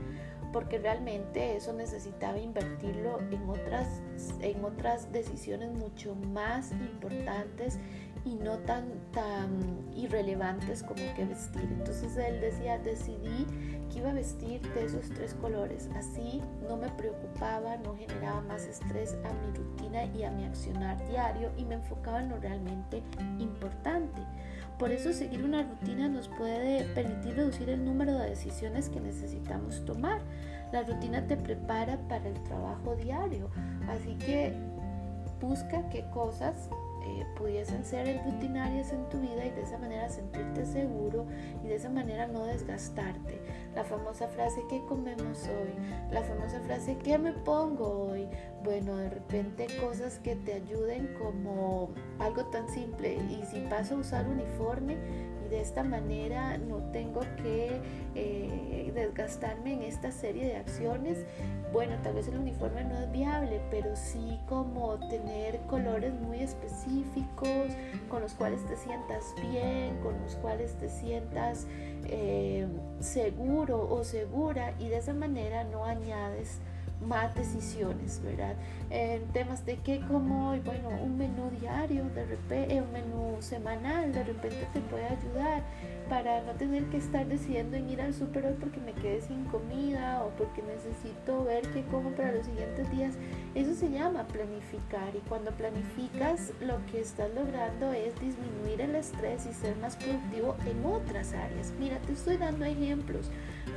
porque 0.52 0.78
realmente 0.78 1.56
eso 1.56 1.72
necesitaba 1.72 2.38
invertirlo 2.38 3.20
en 3.30 3.48
otras, 3.48 4.02
en 4.40 4.64
otras 4.64 5.12
decisiones 5.12 5.72
mucho 5.72 6.14
más 6.14 6.72
importantes 6.72 7.78
y 8.24 8.34
no 8.34 8.58
tan, 8.58 8.90
tan 9.12 9.88
irrelevantes 9.94 10.82
como 10.82 11.02
que 11.14 11.24
vestir. 11.24 11.68
Entonces 11.70 12.16
él 12.16 12.40
decía, 12.40 12.78
decidí 12.78 13.46
que 13.90 13.98
iba 13.98 14.10
a 14.10 14.14
vestir 14.14 14.60
de 14.74 14.84
esos 14.84 15.08
tres 15.10 15.34
colores. 15.34 15.88
Así 15.94 16.42
no 16.68 16.76
me 16.76 16.88
preocupaba, 16.90 17.09
no 17.82 17.96
generaba 17.96 18.42
más 18.42 18.66
estrés 18.66 19.16
a 19.24 19.32
mi 19.32 19.56
rutina 19.56 20.04
y 20.04 20.24
a 20.24 20.30
mi 20.30 20.44
accionar 20.44 20.98
diario 21.08 21.50
y 21.56 21.64
me 21.64 21.76
enfocaba 21.76 22.20
en 22.20 22.28
lo 22.28 22.36
realmente 22.38 23.02
importante. 23.38 24.20
Por 24.78 24.90
eso 24.92 25.12
seguir 25.12 25.42
una 25.42 25.62
rutina 25.62 26.08
nos 26.08 26.28
puede 26.28 26.84
permitir 26.94 27.36
reducir 27.36 27.70
el 27.70 27.84
número 27.84 28.14
de 28.18 28.30
decisiones 28.30 28.88
que 28.90 29.00
necesitamos 29.00 29.84
tomar. 29.86 30.20
La 30.72 30.82
rutina 30.82 31.26
te 31.26 31.36
prepara 31.36 31.98
para 32.08 32.28
el 32.28 32.42
trabajo 32.44 32.94
diario, 32.96 33.50
así 33.88 34.16
que 34.16 34.54
busca 35.40 35.88
qué 35.88 36.04
cosas 36.10 36.68
eh, 37.02 37.26
pudiesen 37.36 37.84
ser 37.84 38.22
rutinarias 38.24 38.92
en 38.92 39.08
tu 39.08 39.18
vida 39.18 39.44
y 39.46 39.50
de 39.50 39.62
esa 39.62 39.78
manera 39.78 40.08
sentirte 40.08 40.66
seguro 40.66 41.26
y 41.64 41.68
de 41.68 41.76
esa 41.76 41.88
manera 41.88 42.26
no 42.26 42.44
desgastarte. 42.44 43.40
La 43.74 43.84
famosa 43.84 44.28
frase 44.28 44.62
¿qué 44.68 44.82
comemos 44.86 45.46
hoy? 45.48 45.72
La 46.10 46.22
famosa 46.22 46.60
frase 46.60 46.96
¿qué 47.02 47.18
me 47.18 47.32
pongo 47.32 48.10
hoy? 48.10 48.28
Bueno, 48.64 48.96
de 48.96 49.10
repente 49.10 49.66
cosas 49.80 50.18
que 50.18 50.36
te 50.36 50.54
ayuden 50.54 51.14
como 51.18 51.90
algo 52.18 52.44
tan 52.46 52.68
simple 52.68 53.14
y 53.14 53.42
si 53.50 53.60
paso 53.60 53.94
a 53.94 53.98
usar 53.98 54.28
uniforme, 54.28 54.96
de 55.50 55.60
esta 55.60 55.82
manera 55.82 56.56
no 56.58 56.76
tengo 56.92 57.20
que 57.42 57.80
eh, 58.14 58.92
desgastarme 58.94 59.74
en 59.74 59.82
esta 59.82 60.12
serie 60.12 60.46
de 60.46 60.56
acciones. 60.56 61.26
Bueno, 61.72 61.96
tal 62.02 62.14
vez 62.14 62.28
el 62.28 62.38
uniforme 62.38 62.84
no 62.84 62.98
es 62.98 63.10
viable, 63.12 63.60
pero 63.70 63.94
sí 63.94 64.40
como 64.48 64.98
tener 65.08 65.58
colores 65.68 66.14
muy 66.14 66.40
específicos, 66.40 67.68
con 68.08 68.22
los 68.22 68.34
cuales 68.34 68.64
te 68.66 68.76
sientas 68.76 69.34
bien, 69.50 69.98
con 70.02 70.20
los 70.22 70.36
cuales 70.36 70.74
te 70.78 70.88
sientas 70.88 71.66
eh, 72.06 72.66
seguro 73.00 73.88
o 73.90 74.02
segura 74.04 74.74
y 74.78 74.88
de 74.88 74.98
esa 74.98 75.14
manera 75.14 75.64
no 75.64 75.84
añades 75.84 76.60
más 77.06 77.34
decisiones, 77.34 78.20
¿verdad? 78.22 78.54
En 78.90 79.24
temas 79.28 79.64
de 79.64 79.76
qué 79.78 80.00
como 80.00 80.56
bueno, 80.58 80.88
un 81.02 81.16
menú 81.16 81.50
diario, 81.60 82.04
de 82.14 82.26
repente, 82.26 82.74
eh, 82.74 82.82
un 82.82 82.92
menú 82.92 83.36
semanal, 83.40 84.12
de 84.12 84.24
repente 84.24 84.66
te 84.72 84.80
puede 84.80 85.06
ayudar 85.06 85.62
para 86.08 86.42
no 86.42 86.52
tener 86.54 86.84
que 86.86 86.96
estar 86.96 87.24
decidiendo 87.26 87.76
en 87.76 87.88
ir 87.88 88.00
al 88.00 88.12
súper 88.12 88.44
hoy 88.44 88.56
porque 88.58 88.80
me 88.80 88.92
quedé 88.92 89.20
sin 89.20 89.44
comida 89.44 90.24
o 90.24 90.30
porque 90.30 90.60
necesito 90.60 91.44
ver 91.44 91.62
qué 91.70 91.84
como 91.84 92.10
para 92.10 92.32
los 92.32 92.46
siguientes 92.46 92.90
días. 92.90 93.14
Eso 93.54 93.74
se 93.74 93.90
llama 93.90 94.26
planificar 94.26 95.14
y 95.14 95.20
cuando 95.28 95.52
planificas 95.52 96.52
lo 96.60 96.84
que 96.86 97.00
estás 97.00 97.30
logrando 97.32 97.92
es 97.92 98.12
disminuir 98.20 98.80
el 98.80 98.96
estrés 98.96 99.46
y 99.46 99.52
ser 99.52 99.76
más 99.76 99.96
productivo 99.96 100.56
en 100.66 100.84
otras 100.84 101.32
áreas. 101.32 101.72
Mira, 101.78 101.98
te 102.00 102.12
estoy 102.12 102.36
dando 102.36 102.64
ejemplos, 102.64 103.30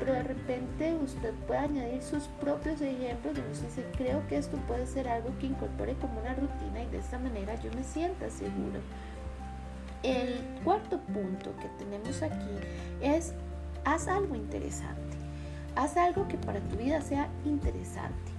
pero 0.03 0.15
de 0.15 0.23
repente 0.23 0.95
usted 1.01 1.33
puede 1.47 1.61
añadir 1.61 2.01
sus 2.01 2.23
propios 2.41 2.81
ejemplos 2.81 3.35
donde 3.35 3.51
usted 3.51 3.67
dice, 3.67 3.85
creo 3.95 4.27
que 4.27 4.37
esto 4.37 4.57
puede 4.67 4.85
ser 4.85 5.07
algo 5.07 5.29
que 5.39 5.47
incorpore 5.47 5.93
como 5.95 6.19
una 6.19 6.33
rutina 6.33 6.83
y 6.83 6.87
de 6.87 6.97
esta 6.97 7.17
manera 7.19 7.55
yo 7.61 7.71
me 7.73 7.83
sienta 7.83 8.29
seguro. 8.29 8.81
El 10.03 10.41
cuarto 10.65 10.99
punto 10.99 11.55
que 11.55 11.69
tenemos 11.79 12.21
aquí 12.21 12.51
es 13.01 13.33
haz 13.85 14.09
algo 14.09 14.35
interesante. 14.35 15.15
Haz 15.77 15.95
algo 15.95 16.27
que 16.27 16.37
para 16.37 16.59
tu 16.59 16.75
vida 16.75 16.99
sea 16.99 17.29
interesante, 17.45 18.31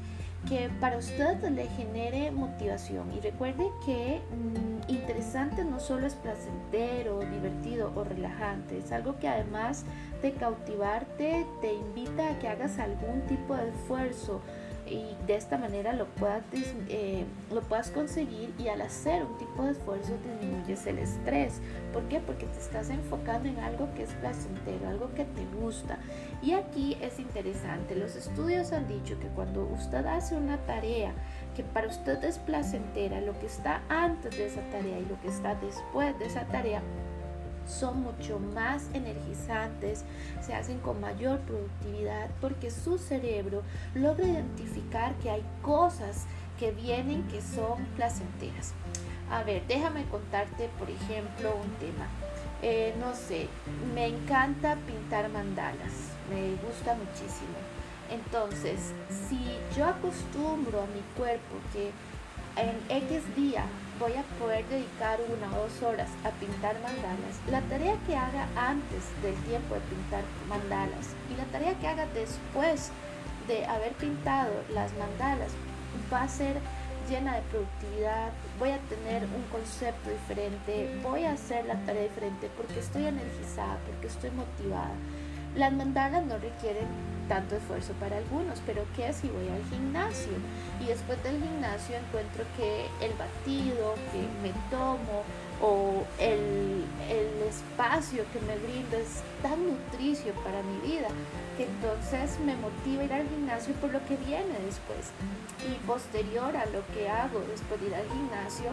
que 0.46 0.68
para 0.80 0.98
usted 0.98 1.42
le 1.48 1.66
genere 1.68 2.30
motivación. 2.30 3.10
Y 3.16 3.20
recuerde 3.20 3.70
que 3.86 4.20
mm, 4.20 4.90
interesante 4.92 5.64
no 5.64 5.80
solo 5.80 6.06
es 6.06 6.14
placentero, 6.14 7.20
divertido 7.20 7.90
o 7.96 8.04
relajante, 8.04 8.78
es 8.78 8.92
algo 8.92 9.18
que 9.18 9.28
además 9.28 9.86
de 10.24 10.32
cautivarte 10.32 11.46
te 11.60 11.74
invita 11.74 12.30
a 12.30 12.38
que 12.38 12.48
hagas 12.48 12.78
algún 12.78 13.20
tipo 13.28 13.54
de 13.54 13.68
esfuerzo 13.68 14.40
y 14.86 15.04
de 15.26 15.36
esta 15.36 15.58
manera 15.58 15.92
lo 15.92 16.06
puedas, 16.06 16.42
eh, 16.88 17.24
lo 17.52 17.60
puedas 17.60 17.90
conseguir 17.90 18.54
y 18.58 18.68
al 18.68 18.80
hacer 18.80 19.22
un 19.22 19.36
tipo 19.36 19.64
de 19.64 19.72
esfuerzo 19.72 20.14
disminuyes 20.24 20.86
el 20.86 20.98
estrés. 20.98 21.60
¿Por 21.92 22.04
qué? 22.04 22.20
Porque 22.20 22.46
te 22.46 22.58
estás 22.58 22.88
enfocando 22.88 23.50
en 23.50 23.58
algo 23.58 23.92
que 23.94 24.04
es 24.04 24.14
placentero, 24.14 24.88
algo 24.88 25.12
que 25.14 25.26
te 25.26 25.44
gusta. 25.60 25.98
Y 26.40 26.52
aquí 26.52 26.96
es 27.02 27.18
interesante, 27.18 27.94
los 27.94 28.16
estudios 28.16 28.72
han 28.72 28.88
dicho 28.88 29.20
que 29.20 29.28
cuando 29.28 29.66
usted 29.74 30.06
hace 30.06 30.36
una 30.36 30.56
tarea 30.64 31.12
que 31.54 31.64
para 31.64 31.88
usted 31.88 32.24
es 32.24 32.38
placentera, 32.38 33.20
lo 33.20 33.38
que 33.38 33.46
está 33.46 33.82
antes 33.90 34.38
de 34.38 34.46
esa 34.46 34.62
tarea 34.70 34.98
y 34.98 35.04
lo 35.04 35.20
que 35.20 35.28
está 35.28 35.54
después 35.56 36.18
de 36.18 36.26
esa 36.26 36.46
tarea 36.46 36.80
son 37.66 38.02
mucho 38.02 38.38
más 38.38 38.88
energizantes, 38.94 40.04
se 40.40 40.54
hacen 40.54 40.78
con 40.80 41.00
mayor 41.00 41.40
productividad 41.40 42.30
porque 42.40 42.70
su 42.70 42.98
cerebro 42.98 43.62
logra 43.94 44.26
identificar 44.26 45.14
que 45.16 45.30
hay 45.30 45.42
cosas 45.62 46.26
que 46.58 46.70
vienen 46.72 47.24
que 47.28 47.40
son 47.42 47.84
placenteras. 47.96 48.72
A 49.30 49.42
ver, 49.42 49.62
déjame 49.66 50.04
contarte, 50.06 50.68
por 50.78 50.90
ejemplo, 50.90 51.56
un 51.56 51.70
tema. 51.76 52.06
Eh, 52.62 52.94
no 53.00 53.14
sé, 53.14 53.48
me 53.94 54.06
encanta 54.06 54.76
pintar 54.86 55.28
mandalas, 55.28 56.12
me 56.30 56.52
gusta 56.66 56.94
muchísimo. 56.94 57.58
Entonces, 58.10 58.92
si 59.28 59.40
yo 59.76 59.86
acostumbro 59.86 60.82
a 60.82 60.86
mi 60.86 61.00
cuerpo 61.16 61.56
que 61.72 61.90
en 62.56 63.02
X 63.08 63.34
día 63.34 63.64
voy 63.98 64.12
a 64.14 64.22
poder 64.38 64.64
dedicar 64.68 65.18
una 65.20 65.56
o 65.56 65.62
dos 65.62 65.82
horas 65.82 66.10
a 66.24 66.30
pintar 66.40 66.74
mandalas, 66.80 67.38
la 67.50 67.60
tarea 67.62 67.96
que 68.06 68.16
haga 68.16 68.48
antes 68.56 69.04
del 69.22 69.34
tiempo 69.44 69.74
de 69.74 69.80
pintar 69.82 70.24
mandalas 70.48 71.14
y 71.30 71.36
la 71.36 71.44
tarea 71.44 71.74
que 71.78 71.86
haga 71.86 72.06
después 72.14 72.90
de 73.46 73.64
haber 73.66 73.92
pintado 73.92 74.52
las 74.72 74.92
mandalas 74.94 75.52
va 76.12 76.22
a 76.22 76.28
ser 76.28 76.56
llena 77.08 77.36
de 77.36 77.42
productividad, 77.42 78.30
voy 78.58 78.70
a 78.70 78.78
tener 78.78 79.24
un 79.24 79.42
concepto 79.52 80.10
diferente, 80.10 80.98
voy 81.02 81.24
a 81.24 81.32
hacer 81.32 81.64
la 81.66 81.74
tarea 81.84 82.04
diferente 82.04 82.50
porque 82.56 82.80
estoy 82.80 83.06
energizada, 83.06 83.78
porque 83.86 84.06
estoy 84.06 84.30
motivada. 84.30 84.94
Las 85.56 85.72
mandalas 85.72 86.24
no 86.26 86.36
requieren 86.38 86.86
tanto 87.28 87.56
esfuerzo 87.56 87.92
para 87.94 88.18
algunos, 88.18 88.60
pero 88.66 88.84
¿qué 88.96 89.12
si 89.12 89.28
voy 89.28 89.48
al 89.48 89.64
gimnasio? 89.70 90.32
Y 90.80 90.86
después 90.86 91.22
del 91.22 91.40
gimnasio 91.40 91.96
encuentro 91.96 92.44
que 92.56 92.86
el 93.00 93.12
batido 93.14 93.94
que 94.12 94.18
me 94.42 94.52
tomo 94.68 95.22
o 95.60 96.04
el, 96.18 96.84
el 97.08 97.42
espacio 97.48 98.24
que 98.32 98.40
me 98.40 98.56
brinda 98.58 98.98
es 98.98 99.22
tan 99.42 99.66
nutricio 99.66 100.32
para 100.42 100.62
mi 100.62 100.90
vida 100.90 101.08
que 101.56 101.64
entonces 101.64 102.38
me 102.40 102.56
motiva 102.56 103.04
ir 103.04 103.12
al 103.12 103.28
gimnasio 103.28 103.74
por 103.74 103.92
lo 103.92 104.04
que 104.06 104.16
viene 104.16 104.54
después. 104.66 105.14
Y 105.62 105.74
posterior 105.86 106.56
a 106.56 106.66
lo 106.66 106.82
que 106.92 107.08
hago 107.08 107.40
después 107.50 107.80
de 107.80 107.86
ir 107.88 107.94
al 107.94 108.08
gimnasio, 108.08 108.70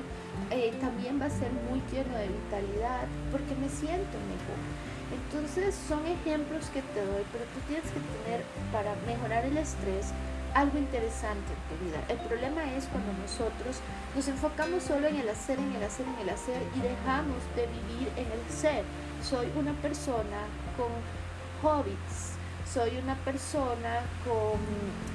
eh, 0.50 0.74
también 0.82 1.22
va 1.22 1.26
a 1.26 1.30
ser 1.30 1.52
muy 1.70 1.82
lleno 1.92 2.18
de 2.18 2.28
vitalidad 2.28 3.06
porque 3.32 3.54
me 3.56 3.70
siento 3.70 4.18
mejor. 4.26 4.60
Entonces 5.12 5.76
son 5.88 6.06
ejemplos 6.08 6.66
que 6.74 6.82
te 6.82 7.06
doy, 7.06 7.24
pero 7.32 7.46
tú 7.54 7.60
tienes 7.68 7.86
que 7.92 8.00
tener 8.00 8.42
para 8.72 8.96
mejorar 9.06 9.46
el 9.46 9.58
estrés 9.58 10.08
algo 10.54 10.78
interesante 10.78 11.54
en 11.54 11.78
tu 11.78 11.86
vida. 11.86 12.04
El 12.10 12.18
problema 12.28 12.64
es 12.74 12.86
cuando 12.86 13.14
nosotros 13.14 13.80
nos 14.16 14.28
enfocamos 14.28 14.84
solo 14.84 15.08
en 15.08 15.18
el 15.18 15.30
hacer, 15.30 15.60
en 15.60 15.74
el 15.76 15.84
hacer, 15.84 16.06
en 16.06 16.28
el 16.28 16.30
hacer 16.30 16.62
y 16.76 16.80
dejamos 16.80 17.38
de 17.56 17.68
vivir 17.68 18.12
en 18.18 18.32
el 18.32 18.54
ser. 18.54 18.84
Soy 19.24 19.52
una 19.56 19.74
persona 19.74 20.46
con 20.78 20.92
hobbies, 21.62 22.36
soy 22.72 22.98
una 22.98 23.16
persona 23.18 24.02
con, 24.26 24.60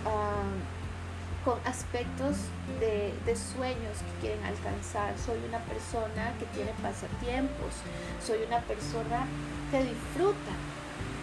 ah, 0.06 0.44
con 1.44 1.58
aspectos 1.64 2.36
de, 2.80 3.12
de 3.24 3.36
sueños 3.36 3.98
que 3.98 4.26
quieren 4.26 4.44
alcanzar, 4.44 5.14
soy 5.18 5.38
una 5.48 5.58
persona 5.60 6.32
que 6.38 6.46
tiene 6.46 6.72
pasatiempos, 6.82 7.74
soy 8.24 8.38
una 8.46 8.60
persona 8.60 9.26
que 9.70 9.82
disfruta 9.82 10.52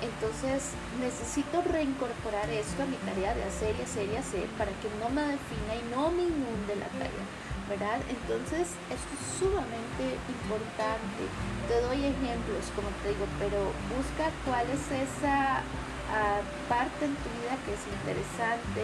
entonces 0.03 0.75
necesito 0.99 1.63
reincorporar 1.63 2.49
esto 2.49 2.83
a 2.83 2.85
mi 2.85 2.97
tarea 3.07 3.33
de 3.33 3.43
hacer 3.43 3.75
y 3.79 3.81
hacer 3.81 4.09
y 4.11 4.15
hacer 4.15 4.45
para 4.59 4.71
que 4.83 4.91
no 4.99 5.07
me 5.09 5.23
defina 5.23 5.73
y 5.79 5.83
no 5.95 6.11
me 6.11 6.27
inunde 6.27 6.75
la 6.75 6.91
tarea, 6.99 7.25
¿verdad? 7.71 8.03
Entonces 8.11 8.75
esto 8.91 9.11
es 9.15 9.23
sumamente 9.39 10.19
importante. 10.27 11.23
Te 11.71 11.79
doy 11.87 12.03
ejemplos, 12.03 12.67
como 12.75 12.91
te 12.99 13.15
digo, 13.15 13.25
pero 13.39 13.71
busca 13.95 14.27
cuál 14.43 14.67
es 14.67 14.83
esa 14.91 15.63
ah, 16.11 16.43
parte 16.67 17.07
en 17.07 17.15
tu 17.15 17.27
vida 17.39 17.55
que 17.63 17.71
es 17.71 17.83
interesante, 17.87 18.83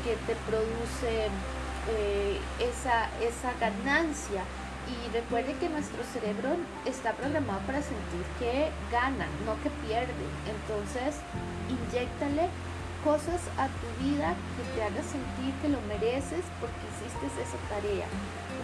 que 0.00 0.16
te 0.24 0.34
produce 0.48 1.28
eh, 1.92 2.40
esa, 2.64 3.12
esa 3.20 3.52
ganancia 3.60 4.48
y 4.88 5.10
recuerde 5.12 5.54
que 5.60 5.68
nuestro 5.68 6.02
cerebro 6.12 6.56
está 6.84 7.12
programado 7.12 7.60
para 7.66 7.82
sentir 7.82 8.24
que 8.38 8.68
gana, 8.90 9.26
no 9.46 9.54
que 9.62 9.70
pierde. 9.86 10.26
Entonces, 10.44 11.20
inyectale 11.68 12.48
cosas 13.04 13.40
a 13.58 13.68
tu 13.68 13.88
vida 14.02 14.34
que 14.56 14.64
te 14.74 14.82
hagan 14.82 15.04
sentir 15.04 15.52
que 15.60 15.68
lo 15.68 15.80
mereces 15.82 16.44
porque 16.60 16.84
hiciste 16.88 17.26
esa 17.42 17.60
tarea 17.68 18.06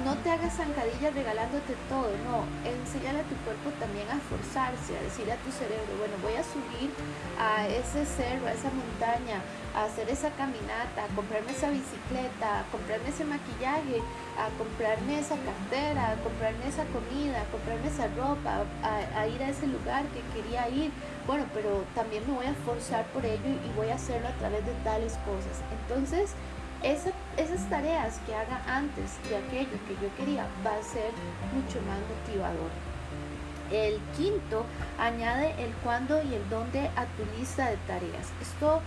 no 0.05 0.17
te 0.17 0.31
hagas 0.31 0.57
zancadillas 0.57 1.15
regalándote 1.15 1.75
todo, 1.89 2.11
no, 2.25 2.45
enséñale 2.65 3.21
a 3.21 3.29
tu 3.29 3.37
cuerpo 3.45 3.71
también 3.79 4.09
a 4.09 4.17
esforzarse, 4.17 4.97
a 4.97 5.03
decirle 5.03 5.33
a 5.33 5.43
tu 5.45 5.53
cerebro, 5.53 5.93
bueno, 5.99 6.15
voy 6.23 6.35
a 6.35 6.45
subir 6.45 6.91
a 7.39 7.69
ese 7.69 8.07
cerro, 8.07 8.47
a 8.47 8.53
esa 8.53 8.71
montaña, 8.71 9.43
a 9.75 9.85
hacer 9.85 10.09
esa 10.09 10.31
caminata, 10.31 11.05
a 11.05 11.15
comprarme 11.15 11.53
esa 11.53 11.71
bicicleta, 11.71 12.61
a 12.61 12.65
comprarme 12.73 13.09
ese 13.09 13.25
maquillaje, 13.25 14.01
a 14.39 14.49
comprarme 14.57 15.21
esa 15.21 15.37
cartera, 15.37 16.13
a 16.13 16.17
comprarme 16.23 16.67
esa 16.67 16.85
comida, 16.91 17.43
a 17.43 17.51
comprarme 17.53 17.89
esa 17.89 18.09
ropa, 18.17 18.65
a, 18.83 19.21
a 19.21 19.29
ir 19.29 19.43
a 19.43 19.51
ese 19.51 19.67
lugar 19.67 20.05
que 20.11 20.23
quería 20.33 20.69
ir. 20.69 20.91
Bueno, 21.27 21.45
pero 21.53 21.85
también 21.95 22.27
me 22.27 22.35
voy 22.35 22.47
a 22.47 22.51
esforzar 22.51 23.05
por 23.13 23.25
ello 23.25 23.47
y 23.47 23.69
voy 23.77 23.91
a 23.91 23.95
hacerlo 23.95 24.29
a 24.29 24.37
través 24.39 24.65
de 24.67 24.73
tales 24.83 25.15
cosas. 25.29 25.63
Entonces, 25.71 26.35
esas 26.83 27.69
tareas 27.69 28.19
que 28.27 28.35
haga 28.35 28.63
antes 28.67 29.19
de 29.29 29.37
aquello 29.37 29.79
que 29.87 29.95
yo 30.03 30.15
quería 30.17 30.47
va 30.65 30.77
a 30.79 30.83
ser 30.83 31.11
mucho 31.55 31.81
más 31.83 31.99
motivador. 32.09 32.71
El 33.71 34.01
quinto 34.17 34.65
añade 34.99 35.55
el 35.63 35.73
cuándo 35.85 36.21
y 36.23 36.35
el 36.35 36.49
dónde 36.49 36.89
a 36.97 37.07
tu 37.07 37.25
lista 37.39 37.71
de 37.71 37.77
tareas. 37.87 38.29
Esto 38.41 38.81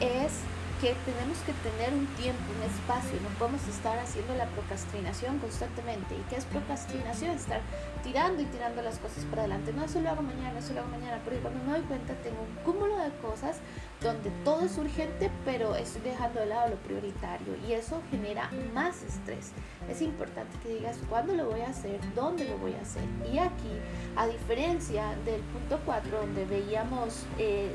es 0.00 0.32
que 0.80 0.94
tenemos 1.04 1.38
que 1.42 1.52
tener 1.66 1.92
un 1.92 2.06
tiempo, 2.14 2.42
un 2.54 2.62
espacio, 2.62 3.18
no 3.20 3.28
podemos 3.38 3.66
estar 3.66 3.98
haciendo 3.98 4.34
la 4.34 4.46
procrastinación 4.46 5.38
constantemente. 5.38 6.14
¿Y 6.14 6.22
qué 6.30 6.36
es 6.36 6.44
procrastinación? 6.44 7.32
Estar 7.32 7.60
tirando 8.04 8.42
y 8.42 8.44
tirando 8.46 8.82
las 8.82 8.98
cosas 8.98 9.24
para 9.24 9.42
adelante. 9.42 9.72
No, 9.72 9.84
eso 9.84 10.00
lo 10.00 10.10
hago 10.10 10.22
mañana, 10.22 10.58
eso 10.58 10.74
lo 10.74 10.80
hago 10.80 10.90
mañana, 10.90 11.20
porque 11.24 11.40
cuando 11.40 11.64
me 11.64 11.72
doy 11.72 11.82
cuenta 11.82 12.14
tengo 12.22 12.42
un 12.42 12.54
cúmulo 12.64 12.96
de 12.98 13.10
cosas 13.18 13.56
donde 14.00 14.30
todo 14.44 14.64
es 14.64 14.78
urgente, 14.78 15.30
pero 15.44 15.74
estoy 15.74 16.02
dejando 16.02 16.40
de 16.40 16.46
lado 16.46 16.70
lo 16.70 16.76
prioritario 16.76 17.56
y 17.66 17.72
eso 17.72 18.00
genera 18.10 18.48
más 18.72 19.02
estrés. 19.02 19.50
Es 19.88 20.00
importante 20.00 20.56
que 20.62 20.74
digas 20.74 20.98
cuándo 21.08 21.34
lo 21.34 21.46
voy 21.46 21.62
a 21.62 21.70
hacer, 21.70 21.98
dónde 22.14 22.44
lo 22.44 22.56
voy 22.58 22.74
a 22.74 22.82
hacer. 22.82 23.02
Y 23.32 23.38
aquí, 23.38 23.72
a 24.16 24.28
diferencia 24.28 25.16
del 25.24 25.40
punto 25.40 25.80
4, 25.84 26.20
donde 26.20 26.44
veíamos... 26.44 27.24
Eh, 27.38 27.72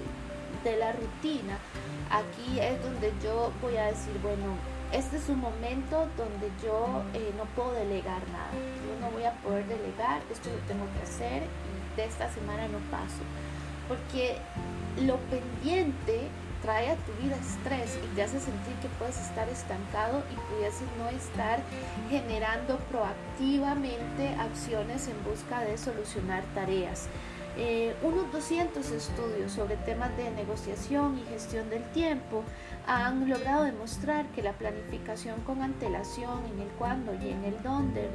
de 0.64 0.78
la 0.78 0.92
rutina, 0.92 1.58
aquí 2.10 2.60
es 2.60 2.82
donde 2.84 3.14
yo 3.24 3.52
voy 3.62 3.78
a 3.78 3.86
decir, 3.86 4.18
bueno, 4.22 4.56
este 4.92 5.18
es 5.18 5.28
un 5.30 5.40
momento 5.40 6.08
donde 6.18 6.52
yo 6.64 7.04
eh, 7.14 7.34
no 7.38 7.46
puedo 7.56 7.74
delegar 7.74 8.22
nada. 8.32 8.52
Yo 8.54 9.00
no 9.02 9.12
voy 9.12 9.24
a 9.24 9.34
poder 9.42 9.66
delegar, 9.66 10.22
esto 10.32 10.50
lo 10.50 10.60
tengo 10.68 10.86
que 10.96 11.04
hacer 11.04 11.44
y 11.44 11.98
de 11.98 12.06
esta 12.06 12.32
semana 12.32 12.68
no 12.68 12.78
paso. 12.92 13.24
Porque 13.88 14.38
lo 15.02 15.18
pendiente 15.32 16.30
trae 16.62 16.92
a 16.92 16.96
tu 16.96 17.12
vida 17.22 17.36
estrés 17.36 18.00
y 18.04 18.16
te 18.16 18.24
hace 18.24 18.40
sentir 18.40 18.74
que 18.82 18.88
puedes 18.98 19.20
estar 19.20 19.50
estancado 19.50 20.24
y 20.32 20.54
pudieses 20.54 20.88
no 20.98 21.10
estar 21.10 21.60
generando 22.10 22.78
proactivamente 22.90 24.30
acciones 24.40 25.08
en 25.08 25.22
busca 25.24 25.62
de 25.62 25.78
solucionar 25.78 26.44
tareas. 26.56 27.08
Eh, 27.56 27.96
unos 28.02 28.32
200 28.32 28.90
estudios 28.90 29.52
sobre 29.52 29.76
temas 29.78 30.16
de 30.18 30.32
negociación 30.32 31.20
y 31.20 31.30
gestión 31.30 31.70
del 31.70 31.84
tiempo 31.92 32.44
han 32.88 33.30
logrado 33.30 33.64
demostrar 33.64 34.26
que 34.30 34.42
la 34.42 34.54
planificación 34.54 35.40
con 35.42 35.62
antelación 35.62 36.40
en 36.52 36.62
el 36.62 36.68
cuándo 36.80 37.14
y 37.14 37.30
en 37.30 37.44
el 37.46 37.62
dónde 37.62 38.10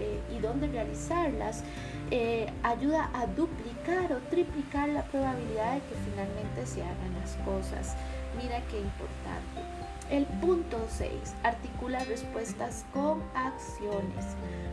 eh, 0.00 0.20
y 0.34 0.38
dónde 0.40 0.66
realizarlas 0.66 1.62
eh, 2.10 2.52
ayuda 2.64 3.10
a 3.14 3.26
duplicar 3.26 4.12
o 4.12 4.18
triplicar 4.28 4.88
la 4.88 5.04
probabilidad 5.04 5.74
de 5.74 5.80
que 5.80 5.94
finalmente 6.10 6.66
se 6.66 6.82
hagan 6.82 7.14
las 7.20 7.36
cosas. 7.44 7.94
Mira 8.42 8.60
qué 8.70 8.80
importante. 8.80 9.72
El 10.10 10.26
punto 10.40 10.84
6. 10.90 11.10
Articula 11.44 12.02
respuestas 12.04 12.84
con 12.92 13.22
acciones. 13.34 14.26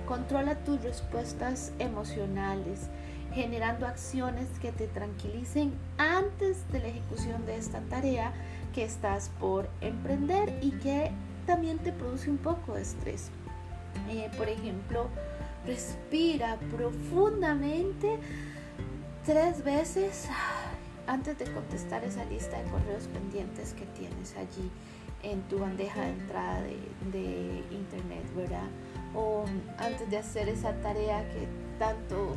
Controla 0.08 0.56
tus 0.56 0.82
respuestas 0.82 1.72
emocionales 1.78 2.90
generando 3.34 3.88
acciones 3.88 4.48
que 4.62 4.72
te 4.72 4.88
tranquilicen 4.88 5.74
antes 5.98 6.70
de 6.72 6.80
la 6.80 6.88
ejecución 6.88 7.46
de 7.46 7.58
esta 7.58 7.80
tarea 7.82 8.34
que 8.74 8.84
estás 8.84 9.30
por 9.40 9.70
emprender 9.82 10.58
y 10.62 10.72
que 10.72 11.12
también 11.46 11.80
te 11.80 11.92
produce 11.92 12.30
un 12.30 12.38
poco 12.38 12.74
de 12.76 12.82
estrés. 12.82 13.30
Eh, 14.10 14.30
por 14.38 14.48
ejemplo, 14.48 15.08
respira 15.66 16.58
profundamente 16.76 18.20
tres 19.26 19.64
veces 19.64 20.28
antes 21.08 21.38
de 21.40 21.46
contestar 21.46 22.04
esa 22.04 22.24
lista 22.26 22.62
de 22.62 22.70
correos 22.70 23.08
pendientes 23.08 23.74
que 23.74 23.86
tienes 23.98 24.36
allí 24.38 24.70
en 25.24 25.42
tu 25.44 25.60
bandeja 25.60 26.02
de 26.02 26.10
entrada 26.10 26.62
de, 26.62 26.78
de 27.12 27.64
internet, 27.72 28.24
¿verdad? 28.36 28.68
O 29.16 29.44
antes 29.78 30.10
de 30.10 30.18
hacer 30.18 30.48
esa 30.50 30.74
tarea 30.82 31.28
que 31.30 31.48
tanto 31.80 32.36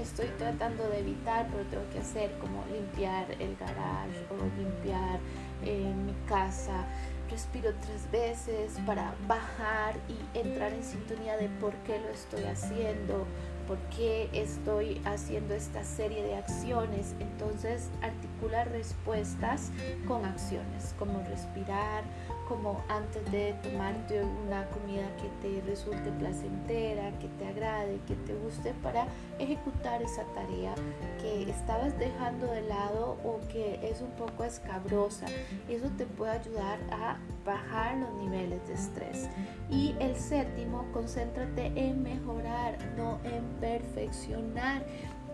estoy 0.00 0.26
tratando 0.38 0.88
de 0.88 1.00
evitar, 1.00 1.48
pero 1.50 1.64
tengo 1.64 1.88
que 1.92 1.98
hacer 1.98 2.32
como 2.38 2.64
limpiar 2.72 3.30
el 3.32 3.56
garage 3.56 4.24
o 4.30 4.58
limpiar 4.58 5.20
eh, 5.64 5.92
mi 6.04 6.14
casa. 6.26 6.86
Respiro 7.30 7.72
tres 7.80 8.10
veces 8.10 8.78
para 8.84 9.14
bajar 9.26 9.94
y 10.08 10.38
entrar 10.38 10.72
en 10.72 10.84
sintonía 10.84 11.36
de 11.36 11.48
por 11.48 11.72
qué 11.84 11.98
lo 11.98 12.10
estoy 12.10 12.44
haciendo, 12.44 13.26
por 13.66 13.78
qué 13.96 14.28
estoy 14.34 15.00
haciendo 15.06 15.54
esta 15.54 15.82
serie 15.82 16.22
de 16.22 16.36
acciones. 16.36 17.14
Entonces 17.20 17.88
articular 18.02 18.70
respuestas 18.70 19.70
con 20.06 20.26
acciones, 20.26 20.94
como 20.98 21.22
respirar, 21.22 22.04
como 22.52 22.82
antes 22.90 23.24
de 23.32 23.54
tomarte 23.62 24.22
una 24.22 24.66
comida 24.68 25.08
que 25.16 25.30
te 25.40 25.66
resulte 25.66 26.10
placentera, 26.18 27.10
que 27.18 27.28
te 27.38 27.46
agrade, 27.46 27.98
que 28.06 28.14
te 28.14 28.34
guste 28.34 28.74
para 28.82 29.06
ejecutar 29.38 30.02
esa 30.02 30.22
tarea 30.34 30.74
que 31.18 31.48
estabas 31.48 31.98
dejando 31.98 32.46
de 32.48 32.60
lado 32.60 33.16
o 33.24 33.40
que 33.48 33.80
es 33.82 34.02
un 34.02 34.10
poco 34.10 34.44
escabrosa. 34.44 35.26
Eso 35.66 35.88
te 35.96 36.04
puede 36.04 36.32
ayudar 36.32 36.78
a 36.90 37.16
bajar 37.46 37.96
los 37.96 38.12
niveles 38.22 38.68
de 38.68 38.74
estrés. 38.74 39.30
Y 39.70 39.94
el 39.98 40.14
séptimo, 40.14 40.84
concéntrate 40.92 41.72
en 41.74 42.02
mejorar, 42.02 42.76
no 42.98 43.18
en 43.24 43.44
perfeccionar. 43.60 44.84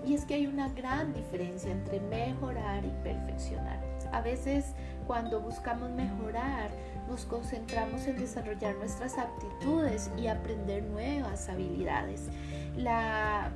Y 0.07 0.15
es 0.15 0.25
que 0.25 0.35
hay 0.35 0.47
una 0.47 0.69
gran 0.69 1.13
diferencia 1.13 1.73
entre 1.73 1.99
mejorar 1.99 2.85
y 2.85 2.91
perfeccionar. 3.03 3.81
A 4.13 4.21
veces 4.21 4.75
cuando 5.09 5.41
buscamos 5.41 5.91
mejorar, 5.91 6.71
nos 7.09 7.25
concentramos 7.25 8.07
en 8.07 8.19
desarrollar 8.19 8.77
nuestras 8.77 9.17
aptitudes 9.19 10.11
y 10.19 10.27
aprender 10.27 10.83
nuevas 10.85 11.49
habilidades. 11.49 12.29
La 12.77 13.51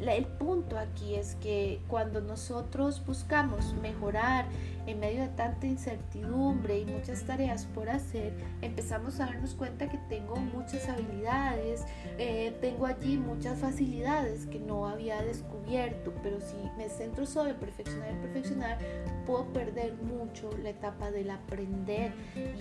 el 0.00 0.26
punto 0.26 0.78
aquí 0.78 1.14
es 1.14 1.36
que 1.36 1.80
cuando 1.88 2.20
nosotros 2.20 3.04
buscamos 3.04 3.74
mejorar 3.74 4.46
en 4.86 5.00
medio 5.00 5.22
de 5.22 5.28
tanta 5.28 5.66
incertidumbre 5.66 6.78
y 6.78 6.84
muchas 6.84 7.24
tareas 7.24 7.66
por 7.66 7.88
hacer, 7.88 8.32
empezamos 8.62 9.18
a 9.18 9.26
darnos 9.26 9.54
cuenta 9.54 9.88
que 9.88 9.98
tengo 10.08 10.36
muchas 10.36 10.88
habilidades, 10.88 11.84
eh, 12.18 12.56
tengo 12.60 12.86
allí 12.86 13.16
muchas 13.16 13.58
facilidades 13.58 14.46
que 14.46 14.60
no 14.60 14.86
había 14.86 15.20
descubierto, 15.22 16.12
pero 16.22 16.40
si 16.40 16.56
me 16.76 16.88
centro 16.88 17.26
solo 17.26 17.50
en 17.50 17.56
perfeccionar 17.56 18.12
y 18.12 18.16
perfeccionar, 18.16 18.78
puedo 19.26 19.46
perder 19.52 19.94
mucho 19.94 20.50
la 20.62 20.70
etapa 20.70 21.10
del 21.10 21.30
aprender 21.30 22.12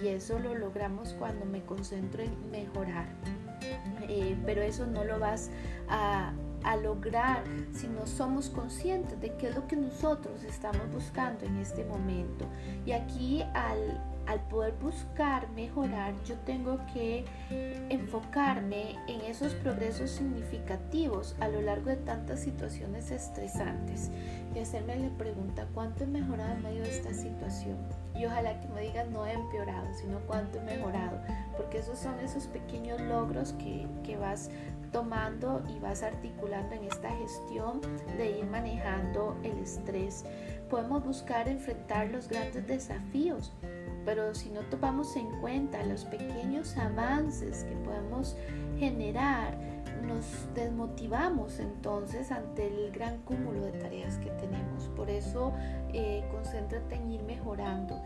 y 0.01 0.07
eso 0.07 0.39
lo 0.39 0.55
logramos 0.55 1.13
cuando 1.13 1.45
me 1.45 1.63
concentro 1.63 2.23
en 2.23 2.49
mejorar. 2.49 3.07
Eh, 4.07 4.35
pero 4.45 4.61
eso 4.61 4.85
no 4.85 5.03
lo 5.03 5.19
vas 5.19 5.49
a, 5.87 6.33
a 6.65 6.75
lograr 6.75 7.43
si 7.71 7.87
no 7.87 8.07
somos 8.07 8.49
conscientes 8.49 9.21
de 9.21 9.33
qué 9.35 9.49
es 9.49 9.55
lo 9.55 9.67
que 9.67 9.75
nosotros 9.75 10.43
estamos 10.43 10.91
buscando 10.91 11.45
en 11.45 11.57
este 11.57 11.85
momento. 11.85 12.45
Y 12.85 12.91
aquí 12.91 13.43
al, 13.53 14.01
al 14.25 14.41
poder 14.47 14.73
buscar 14.81 15.47
mejorar, 15.51 16.13
yo 16.25 16.35
tengo 16.39 16.79
que 16.93 17.25
enfocarme 17.89 18.95
en 19.07 19.21
esos 19.21 19.53
progresos 19.53 20.09
significativos 20.09 21.35
a 21.39 21.47
lo 21.47 21.61
largo 21.61 21.89
de 21.89 21.97
tantas 21.97 22.41
situaciones 22.41 23.11
estresantes 23.11 24.09
y 24.55 24.59
hacerme 24.59 24.95
la 24.95 25.09
pregunta, 25.17 25.67
¿cuánto 25.73 26.03
he 26.03 26.07
mejorado 26.07 26.53
en 26.53 26.63
medio 26.63 26.81
de 26.81 26.89
esta 26.89 27.13
situación? 27.13 27.77
Y 28.17 28.25
ojalá 28.25 28.59
que 28.61 28.67
me 28.69 28.81
digan 28.81 29.11
no 29.11 29.25
he 29.25 29.33
empeorado, 29.33 29.93
sino 29.93 30.19
cuánto 30.21 30.59
he 30.59 30.63
mejorado, 30.63 31.19
porque 31.57 31.79
esos 31.79 31.99
son 31.99 32.17
esos 32.21 32.47
pequeños 32.47 33.01
logros 33.01 33.53
que, 33.53 33.85
que 34.03 34.15
vas 34.15 34.49
tomando 34.95 35.61
y 35.67 35.77
vas 35.79 36.03
articulando 36.03 36.73
en 36.73 36.85
esta 36.85 37.09
gestión 37.09 37.81
de 38.17 38.39
ir 38.39 38.45
manejando 38.45 39.35
el 39.43 39.59
estrés. 39.59 40.23
Podemos 40.69 41.03
buscar 41.03 41.49
enfrentar 41.49 42.07
los 42.11 42.29
grandes 42.29 42.65
desafíos, 42.65 43.51
pero 44.05 44.33
si 44.33 44.49
no 44.51 44.61
tomamos 44.61 45.17
en 45.17 45.29
cuenta 45.41 45.83
los 45.83 46.05
pequeños 46.05 46.77
avances 46.77 47.65
que 47.65 47.75
podemos 47.75 48.37
generar, 48.79 49.57
nos 50.07 50.47
desmotivamos 50.53 51.59
entonces 51.59 52.31
ante 52.31 52.65
el 52.65 52.91
gran 52.91 53.17
cúmulo 53.23 53.65
de 53.65 53.73
tareas 53.73 54.17
que 54.19 54.29
tenemos. 54.29 54.85
Por 54.95 55.09
eso 55.09 55.51
eh, 55.91 56.23
concéntrate 56.31 56.95
en 56.95 57.11
ir 57.11 57.23
mejorando, 57.23 58.01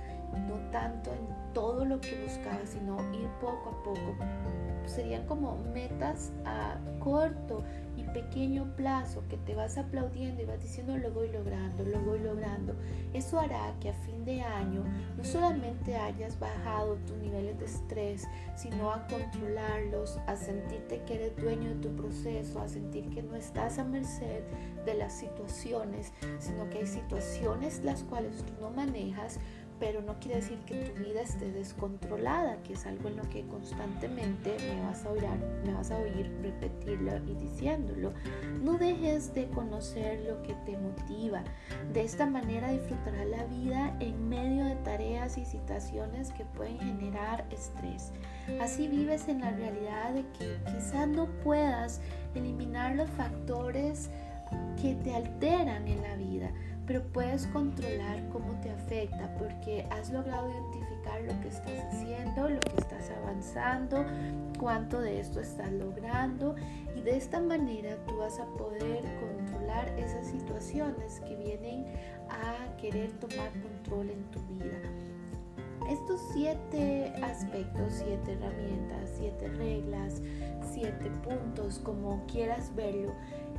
no 0.48 0.56
tanto 0.72 1.14
en 1.14 1.54
todo 1.54 1.86
lo 1.86 2.02
que 2.02 2.20
buscabas, 2.24 2.70
sino 2.70 2.98
ir 3.14 3.30
poco 3.40 3.70
a 3.70 3.84
poco 3.84 4.69
serían 4.90 5.26
como 5.26 5.58
metas 5.74 6.32
a 6.46 6.78
corto 7.00 7.64
y 7.98 8.04
pequeño 8.04 8.76
plazo 8.76 9.24
que 9.30 9.38
te 9.38 9.56
vas 9.56 9.78
aplaudiendo 9.78 10.42
y 10.42 10.46
vas 10.46 10.62
diciendo 10.62 10.98
lo 10.98 11.12
voy 11.12 11.30
logrando, 11.30 11.84
lo 11.84 12.00
voy 12.02 12.20
logrando. 12.20 12.76
Eso 13.14 13.40
hará 13.40 13.74
que 13.80 13.90
a 13.90 13.94
fin 13.94 14.26
de 14.26 14.42
año 14.42 14.84
no 15.18 15.24
solamente 15.24 15.96
hayas 15.96 16.40
bajado 16.40 16.96
tus 17.08 17.18
niveles 17.18 17.58
de 17.60 17.66
estrés, 17.66 18.28
sino 18.56 18.92
a 18.92 19.06
controlarlos, 19.08 20.18
a 20.28 20.36
sentirte 20.36 21.02
que 21.04 21.16
eres 21.16 21.38
dueño 21.38 21.70
de 21.70 21.76
tu 21.76 21.90
proceso, 21.96 22.62
a 22.62 22.68
sentir 22.68 23.10
que 23.10 23.24
no 23.24 23.36
estás 23.36 23.80
a 23.80 23.84
merced 23.84 24.44
de 24.86 24.94
las 24.94 25.14
situaciones, 25.14 26.14
sino 26.40 26.70
que 26.70 26.80
hay 26.80 26.88
situaciones 26.88 27.84
las 27.84 28.04
cuales 28.04 28.44
tú 28.44 28.54
no 28.62 28.70
manejas, 28.72 29.40
pero 29.80 30.02
no 30.02 30.20
quiere 30.20 30.38
decir 30.38 30.60
que 30.66 30.76
tu 30.76 31.04
vida 31.04 31.22
esté 31.22 31.52
descontrolada, 31.52 32.62
que 32.64 32.74
es 32.74 32.86
algo 32.86 33.08
en 33.10 33.18
lo 33.18 33.30
que 33.30 33.46
constantemente 33.48 34.58
me 34.68 34.82
vas 34.82 35.06
a 35.06 35.12
oír, 35.12 35.24
me 35.66 35.74
vas 35.74 35.92
a 35.92 35.98
oír 35.98 36.32
repetirlo 36.42 37.18
y 37.26 37.36
diciéndolo. 37.36 38.14
No 38.62 38.78
dejes 38.78 39.34
de 39.34 39.48
conocer 39.50 40.20
lo 40.22 40.42
que 40.44 40.54
te 40.66 40.78
motiva. 40.78 41.44
De 41.94 42.04
esta 42.04 42.26
manera 42.26 42.72
disfrutarás 42.72 43.28
la 43.28 43.46
vida 43.46 43.96
en 44.00 44.28
medio 44.28 44.66
de 44.66 44.76
tareas 44.78 45.38
y 45.38 45.46
situaciones 45.46 46.32
que 46.34 46.46
pueden 46.46 46.80
generar 46.80 47.46
estrés. 47.52 48.12
Así 48.60 48.88
vives 48.88 49.28
en 49.28 49.42
la 49.42 49.52
realidad 49.52 50.14
de 50.14 50.26
que 50.38 50.58
quizás 50.66 51.08
no 51.08 51.28
puedas 51.44 52.02
eliminar 52.36 52.96
los 52.96 53.10
factores 53.12 54.10
que 54.82 54.96
te 54.96 55.14
alteran 55.14 55.88
en 55.88 56.02
la 56.02 56.16
vida 56.16 56.52
pero 56.90 57.04
puedes 57.14 57.46
controlar 57.46 58.28
cómo 58.30 58.60
te 58.62 58.72
afecta 58.72 59.32
porque 59.38 59.86
has 59.92 60.10
logrado 60.12 60.50
identificar 60.50 61.22
lo 61.22 61.40
que 61.40 61.50
estás 61.50 61.86
haciendo, 61.86 62.50
lo 62.50 62.60
que 62.62 62.82
estás 62.82 63.12
avanzando, 63.12 64.04
cuánto 64.58 65.00
de 65.00 65.20
esto 65.20 65.40
estás 65.40 65.72
logrando 65.72 66.56
y 66.96 67.02
de 67.02 67.16
esta 67.16 67.40
manera 67.40 67.96
tú 68.08 68.18
vas 68.18 68.40
a 68.40 68.46
poder 68.58 69.04
controlar 69.20 69.88
esas 70.00 70.26
situaciones 70.26 71.20
que 71.20 71.36
vienen 71.36 71.86
a 72.28 72.76
querer 72.78 73.12
tomar 73.20 73.52
control 73.62 74.10
en 74.10 74.24
tu 74.32 74.40
vida. 74.56 74.82
Estos 75.92 76.20
siete 76.34 77.14
aspectos, 77.22 78.02
siete 78.04 78.34
herramientas, 78.34 79.12
siete 79.16 79.48
reglas, 79.48 80.24
siete 80.74 81.12
puntos, 81.24 81.78
como 81.78 82.26
quieras 82.26 82.74
verlo, 82.76 83.14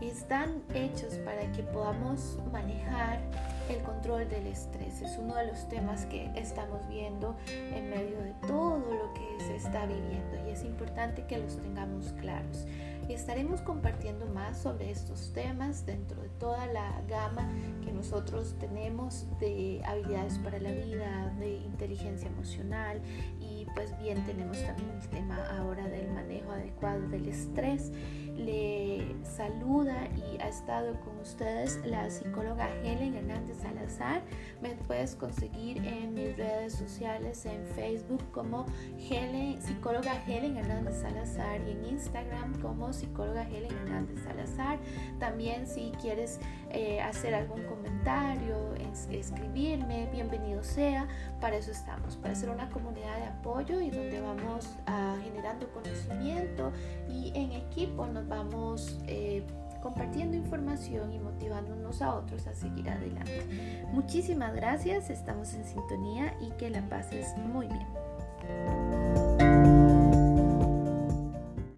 están 0.09 0.63
hechos 0.75 1.15
para 1.25 1.51
que 1.53 1.63
podamos 1.63 2.39
manejar 2.53 3.21
el 3.69 3.83
control 3.83 4.29
del 4.29 4.47
estrés. 4.47 5.01
Es 5.03 5.17
uno 5.19 5.35
de 5.37 5.47
los 5.47 5.69
temas 5.69 6.07
que 6.07 6.31
estamos 6.35 6.81
viendo 6.89 7.37
en 7.49 7.91
medio 7.91 8.21
de 8.21 8.35
todo 8.47 8.79
lo 8.79 9.13
que 9.15 9.45
se 9.45 9.57
está 9.57 9.87
viviendo 9.87 10.47
y 10.47 10.51
es 10.51 10.65
importante 10.65 11.25
que 11.27 11.39
los 11.39 11.57
tengamos 11.59 12.13
claros. 12.21 12.67
Y 13.09 13.13
estaremos 13.13 13.61
compartiendo 13.63 14.27
más 14.27 14.59
sobre 14.59 14.91
estos 14.91 15.33
temas 15.33 15.85
dentro 15.85 16.23
de 16.23 16.29
toda 16.29 16.67
la 16.67 17.03
gama 17.09 17.49
que 17.85 17.93
nosotros 17.93 18.55
tenemos 18.61 19.27
de 19.41 19.83
habilidades 19.85 20.39
para 20.39 20.61
la 20.61 20.71
vida, 20.71 21.35
de 21.41 21.57
inteligencia 21.57 22.29
emocional 22.29 23.01
y 23.41 23.67
pues 23.75 23.97
bien 23.99 24.25
tenemos 24.27 24.63
también 24.63 24.91
el 24.91 25.09
tema 25.09 25.39
ahora 25.59 25.89
del 25.89 26.09
manejo 26.13 26.53
adecuado 26.53 27.09
del 27.09 27.29
estrés 27.29 27.91
le 28.37 29.10
saluda 29.41 30.07
y 30.17 30.39
ha 30.43 30.49
estado 30.49 31.01
con 31.01 31.19
ustedes 31.19 31.81
la 31.87 32.11
psicóloga 32.11 32.69
Helen 32.85 33.15
Hernández 33.15 33.57
Salazar. 33.63 34.21
Me 34.61 34.75
puedes 34.87 35.15
conseguir 35.15 35.79
en 35.79 36.13
mis 36.13 36.37
redes 36.37 36.75
sociales 36.75 37.47
en 37.47 37.65
Facebook 37.69 38.23
como 38.33 38.67
Helen, 38.99 39.63
psicóloga 39.63 40.23
Helen 40.27 40.59
Hernández 40.59 41.01
Salazar 41.01 41.59
y 41.67 41.71
en 41.71 41.87
Instagram 41.87 42.61
como 42.61 42.93
psicóloga 42.93 43.49
Helen 43.49 43.73
Hernández 43.79 44.23
Salazar. 44.25 44.79
También 45.19 45.67
si 45.67 45.91
quieres 46.03 46.39
eh, 46.69 47.01
hacer 47.01 47.35
algún 47.35 47.63
comentario, 47.63 48.75
escribirme, 49.11 50.07
bienvenido 50.13 50.63
sea. 50.63 51.09
Para 51.41 51.57
eso 51.57 51.71
estamos, 51.71 52.17
para 52.17 52.35
ser 52.35 52.51
una 52.51 52.69
comunidad 52.69 53.17
de 53.17 53.25
apoyo 53.25 53.81
y 53.81 53.89
donde 53.89 54.21
vamos 54.21 54.77
a, 54.85 55.17
generando 55.25 55.67
conocimiento 55.73 56.73
y 57.09 57.33
en 57.35 57.53
equipo 57.53 58.07
nos 58.07 58.29
vamos 58.29 58.99
eh, 59.31 59.45
compartiendo 59.81 60.37
información 60.37 61.13
y 61.13 61.19
motivándonos 61.19 62.03
a 62.03 62.15
otros 62.15 62.47
a 62.47 62.55
seguir 62.55 62.91
adelante. 62.91 63.85
Muchísimas 63.93 64.55
gracias, 64.55 65.09
estamos 65.09 65.55
en 65.55 65.65
sintonía 65.65 66.35
y 66.41 66.51
que 66.51 66.69
la 66.69 66.83
pases 66.89 67.35
muy 67.39 67.67
bien. 67.67 67.87